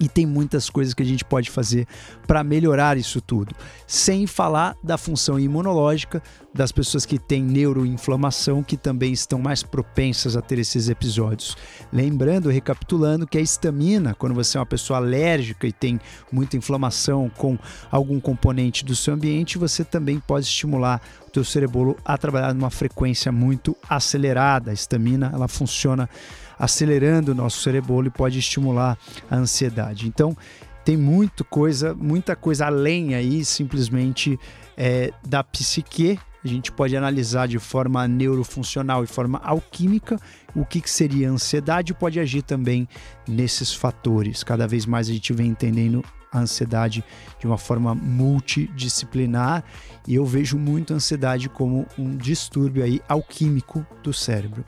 e 0.00 0.08
tem 0.08 0.26
muitas 0.26 0.68
coisas 0.68 0.94
que 0.94 1.02
a 1.02 1.06
gente 1.06 1.24
pode 1.24 1.50
fazer 1.50 1.86
para 2.26 2.42
melhorar 2.42 2.96
isso 2.96 3.20
tudo. 3.20 3.54
Sem 3.86 4.26
falar 4.26 4.76
da 4.82 4.96
função 4.96 5.38
imunológica 5.38 6.22
das 6.54 6.70
pessoas 6.70 7.04
que 7.04 7.18
têm 7.18 7.42
neuroinflamação, 7.42 8.62
que 8.62 8.76
também 8.76 9.12
estão 9.12 9.40
mais 9.40 9.62
propensas 9.62 10.36
a 10.36 10.40
ter 10.40 10.58
esses 10.58 10.88
episódios. 10.88 11.56
Lembrando, 11.92 12.48
recapitulando, 12.48 13.26
que 13.26 13.36
a 13.36 13.40
histamina, 13.40 14.14
quando 14.14 14.34
você 14.34 14.56
é 14.56 14.60
uma 14.60 14.66
pessoa 14.66 14.98
alérgica 14.98 15.66
e 15.66 15.72
tem 15.72 16.00
muita 16.30 16.56
inflamação 16.56 17.28
com 17.36 17.58
algum 17.90 18.20
componente 18.20 18.84
do 18.84 18.94
seu 18.94 19.14
ambiente, 19.14 19.58
você 19.58 19.84
também 19.84 20.20
pode 20.20 20.46
estimular 20.46 21.00
o 21.26 21.30
teu 21.30 21.42
cerebelo 21.42 21.96
a 22.04 22.16
trabalhar 22.16 22.54
numa 22.54 22.70
frequência 22.70 23.32
muito 23.32 23.76
acelerada. 23.88 24.70
A 24.70 24.74
histamina, 24.74 25.30
ela 25.34 25.48
funciona 25.48 26.08
acelerando 26.58 27.32
o 27.32 27.34
nosso 27.34 27.60
cerebolo 27.60 28.06
e 28.06 28.10
pode 28.10 28.38
estimular 28.38 28.98
a 29.30 29.36
ansiedade. 29.36 30.06
Então, 30.08 30.36
tem 30.84 30.96
muito 30.96 31.44
coisa, 31.44 31.94
muita 31.94 32.36
coisa 32.36 32.66
além 32.66 33.14
aí 33.14 33.44
simplesmente 33.44 34.38
é, 34.76 35.12
da 35.26 35.42
psique. 35.42 36.18
A 36.44 36.48
gente 36.48 36.70
pode 36.70 36.94
analisar 36.94 37.48
de 37.48 37.58
forma 37.58 38.06
neurofuncional 38.06 39.02
e 39.02 39.06
forma 39.06 39.40
alquímica 39.42 40.20
o 40.54 40.64
que, 40.64 40.82
que 40.82 40.90
seria 40.90 41.30
ansiedade 41.30 41.92
e 41.92 41.94
pode 41.94 42.20
agir 42.20 42.42
também 42.42 42.86
nesses 43.26 43.72
fatores. 43.72 44.44
Cada 44.44 44.66
vez 44.66 44.84
mais 44.84 45.08
a 45.08 45.12
gente 45.12 45.32
vem 45.32 45.48
entendendo 45.48 46.04
a 46.30 46.40
ansiedade 46.40 47.02
de 47.40 47.46
uma 47.46 47.56
forma 47.56 47.94
multidisciplinar 47.94 49.64
e 50.06 50.16
eu 50.16 50.26
vejo 50.26 50.58
muito 50.58 50.92
a 50.92 50.96
ansiedade 50.96 51.48
como 51.48 51.86
um 51.98 52.14
distúrbio 52.14 52.84
aí 52.84 53.00
alquímico 53.08 53.86
do 54.02 54.12
cérebro. 54.12 54.64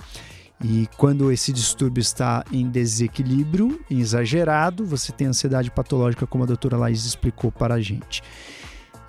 E 0.65 0.89
quando 0.97 1.31
esse 1.31 1.53
distúrbio 1.53 2.01
está 2.01 2.45
em 2.51 2.69
desequilíbrio, 2.69 3.81
em 3.91 4.01
exagerado, 4.01 4.87
você 4.87 5.13
tem 5.13 5.27
ansiedade 5.27 5.71
patológica, 5.71 6.27
como 6.27 6.45
a 6.45 6.47
doutora 6.47 6.77
Laís 6.77 7.05
explicou 7.05 7.53
para 7.53 7.75
a 7.75 7.81
gente. 7.81 8.23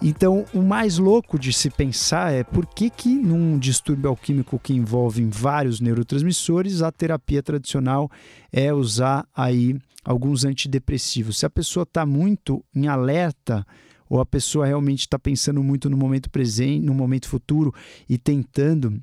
Então, 0.02 0.46
o 0.54 0.62
mais 0.62 0.98
louco 0.98 1.40
de 1.40 1.52
se 1.52 1.70
pensar 1.70 2.32
é 2.32 2.44
por 2.44 2.68
que, 2.68 2.90
que 2.90 3.10
num 3.10 3.58
distúrbio 3.58 4.10
alquímico 4.10 4.60
que 4.60 4.74
envolve 4.74 5.26
vários 5.26 5.80
neurotransmissores, 5.80 6.82
a 6.82 6.92
terapia 6.92 7.42
tradicional 7.42 8.10
é 8.52 8.72
usar 8.72 9.26
aí 9.36 9.76
alguns 10.04 10.46
antidepressivos. 10.46 11.40
Se 11.40 11.46
a 11.46 11.50
pessoa 11.50 11.84
está 11.84 12.06
muito 12.06 12.64
em 12.76 12.88
alerta, 12.88 13.66
ou 14.10 14.20
a 14.20 14.26
pessoa 14.26 14.66
realmente 14.66 15.02
está 15.02 15.18
pensando 15.18 15.64
muito 15.64 15.90
no 15.90 15.98
momento 15.98 16.30
presente, 16.30 16.86
no 16.86 16.94
momento 16.94 17.28
futuro 17.28 17.74
e 18.08 18.18
tentando 18.18 19.02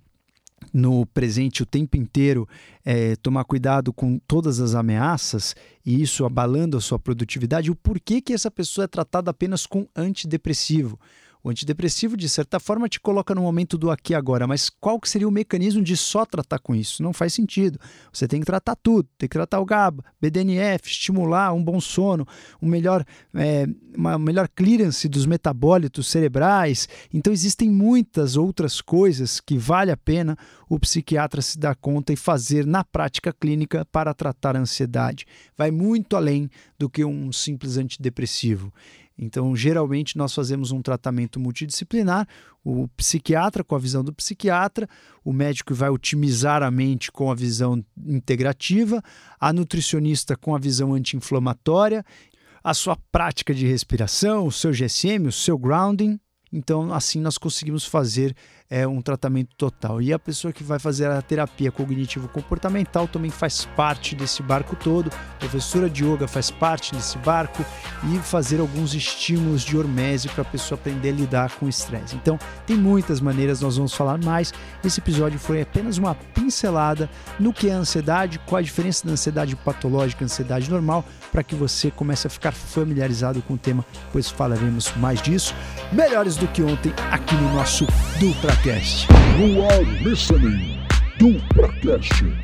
no 0.74 1.06
presente 1.06 1.62
o 1.62 1.66
tempo 1.66 1.96
inteiro, 1.96 2.48
é, 2.84 3.14
tomar 3.14 3.44
cuidado 3.44 3.92
com 3.92 4.18
todas 4.18 4.58
as 4.58 4.74
ameaças 4.74 5.54
e 5.86 6.02
isso 6.02 6.24
abalando 6.24 6.76
a 6.76 6.80
sua 6.80 6.98
produtividade, 6.98 7.70
o 7.70 7.76
porquê 7.76 8.20
que 8.20 8.32
essa 8.32 8.50
pessoa 8.50 8.84
é 8.84 8.88
tratada 8.88 9.30
apenas 9.30 9.66
com 9.66 9.86
antidepressivo. 9.94 10.98
O 11.44 11.50
antidepressivo, 11.50 12.16
de 12.16 12.26
certa 12.26 12.58
forma, 12.58 12.88
te 12.88 12.98
coloca 12.98 13.34
no 13.34 13.42
momento 13.42 13.76
do 13.76 13.90
aqui 13.90 14.14
e 14.14 14.16
agora, 14.16 14.46
mas 14.46 14.70
qual 14.70 14.98
que 14.98 15.06
seria 15.06 15.28
o 15.28 15.30
mecanismo 15.30 15.82
de 15.82 15.94
só 15.94 16.24
tratar 16.24 16.58
com 16.58 16.74
isso? 16.74 17.02
Não 17.02 17.12
faz 17.12 17.34
sentido. 17.34 17.78
Você 18.10 18.26
tem 18.26 18.40
que 18.40 18.46
tratar 18.46 18.74
tudo, 18.74 19.06
tem 19.18 19.28
que 19.28 19.34
tratar 19.34 19.60
o 19.60 19.64
GABA, 19.66 20.02
BDNF, 20.18 20.88
estimular 20.88 21.52
um 21.52 21.62
bom 21.62 21.78
sono, 21.82 22.26
um 22.62 22.66
melhor, 22.66 23.04
é, 23.34 23.66
uma 23.94 24.18
melhor 24.18 24.48
clearance 24.48 25.06
dos 25.06 25.26
metabólitos 25.26 26.06
cerebrais. 26.06 26.88
Então 27.12 27.30
existem 27.30 27.70
muitas 27.70 28.36
outras 28.36 28.80
coisas 28.80 29.38
que 29.38 29.58
vale 29.58 29.90
a 29.90 29.98
pena 29.98 30.38
o 30.66 30.80
psiquiatra 30.80 31.42
se 31.42 31.58
dar 31.58 31.76
conta 31.76 32.10
e 32.10 32.16
fazer 32.16 32.64
na 32.64 32.82
prática 32.82 33.34
clínica 33.34 33.84
para 33.84 34.14
tratar 34.14 34.56
a 34.56 34.60
ansiedade. 34.60 35.26
Vai 35.58 35.70
muito 35.70 36.16
além 36.16 36.48
do 36.78 36.88
que 36.88 37.04
um 37.04 37.30
simples 37.30 37.76
antidepressivo. 37.76 38.72
Então, 39.16 39.54
geralmente, 39.54 40.18
nós 40.18 40.34
fazemos 40.34 40.72
um 40.72 40.82
tratamento 40.82 41.38
multidisciplinar, 41.38 42.26
o 42.64 42.88
psiquiatra 42.88 43.62
com 43.62 43.76
a 43.76 43.78
visão 43.78 44.02
do 44.02 44.12
psiquiatra, 44.12 44.88
o 45.24 45.32
médico 45.32 45.74
vai 45.74 45.88
otimizar 45.88 46.62
a 46.62 46.70
mente 46.70 47.12
com 47.12 47.30
a 47.30 47.34
visão 47.34 47.84
integrativa, 48.04 49.02
a 49.38 49.52
nutricionista 49.52 50.36
com 50.36 50.54
a 50.54 50.58
visão 50.58 50.94
anti-inflamatória, 50.94 52.04
a 52.62 52.74
sua 52.74 52.96
prática 53.12 53.54
de 53.54 53.66
respiração, 53.66 54.46
o 54.46 54.52
seu 54.52 54.72
GSM, 54.72 55.28
o 55.28 55.32
seu 55.32 55.58
grounding. 55.58 56.18
Então, 56.54 56.94
assim, 56.94 57.20
nós 57.20 57.36
conseguimos 57.36 57.84
fazer 57.84 58.34
é, 58.70 58.86
um 58.86 59.02
tratamento 59.02 59.54
total. 59.56 60.00
E 60.00 60.12
a 60.12 60.18
pessoa 60.18 60.52
que 60.52 60.62
vai 60.62 60.78
fazer 60.78 61.06
a 61.10 61.20
terapia 61.20 61.72
cognitivo-comportamental 61.72 63.08
também 63.08 63.30
faz 63.30 63.64
parte 63.76 64.14
desse 64.14 64.42
barco 64.42 64.76
todo. 64.76 65.10
A 65.12 65.38
professora 65.38 65.90
de 65.90 66.04
yoga 66.04 66.28
faz 66.28 66.50
parte 66.50 66.94
desse 66.94 67.18
barco 67.18 67.64
e 68.04 68.18
fazer 68.18 68.60
alguns 68.60 68.94
estímulos 68.94 69.62
de 69.62 69.76
hormese 69.76 70.28
para 70.28 70.42
a 70.42 70.44
pessoa 70.44 70.78
aprender 70.78 71.10
a 71.10 71.12
lidar 71.12 71.50
com 71.56 71.66
o 71.66 71.68
estresse. 71.68 72.14
Então, 72.14 72.38
tem 72.66 72.76
muitas 72.76 73.20
maneiras, 73.20 73.60
nós 73.60 73.76
vamos 73.76 73.92
falar 73.92 74.18
mais. 74.22 74.52
Esse 74.84 75.00
episódio 75.00 75.38
foi 75.38 75.60
apenas 75.60 75.98
uma 75.98 76.14
pincelada 76.14 77.10
no 77.38 77.52
que 77.52 77.68
é 77.68 77.74
a 77.74 77.78
ansiedade, 77.78 78.38
qual 78.46 78.60
a 78.60 78.62
diferença 78.62 79.04
da 79.04 79.12
ansiedade 79.12 79.56
patológica 79.56 80.22
e 80.22 80.26
ansiedade 80.26 80.70
normal, 80.70 81.04
para 81.34 81.42
que 81.42 81.56
você 81.56 81.90
comece 81.90 82.28
a 82.28 82.30
ficar 82.30 82.52
familiarizado 82.52 83.42
com 83.42 83.54
o 83.54 83.58
tema, 83.58 83.84
pois 84.12 84.30
falaremos 84.30 84.92
mais 84.98 85.20
disso. 85.20 85.52
Melhores 85.92 86.36
do 86.36 86.46
que 86.46 86.62
ontem 86.62 86.92
aqui 87.10 87.34
no 87.34 87.52
nosso 87.52 87.84
Dupracast. 88.20 89.08
You 89.36 89.64
are 89.64 89.84
listening 90.04 90.78
Dupracast. 91.18 92.43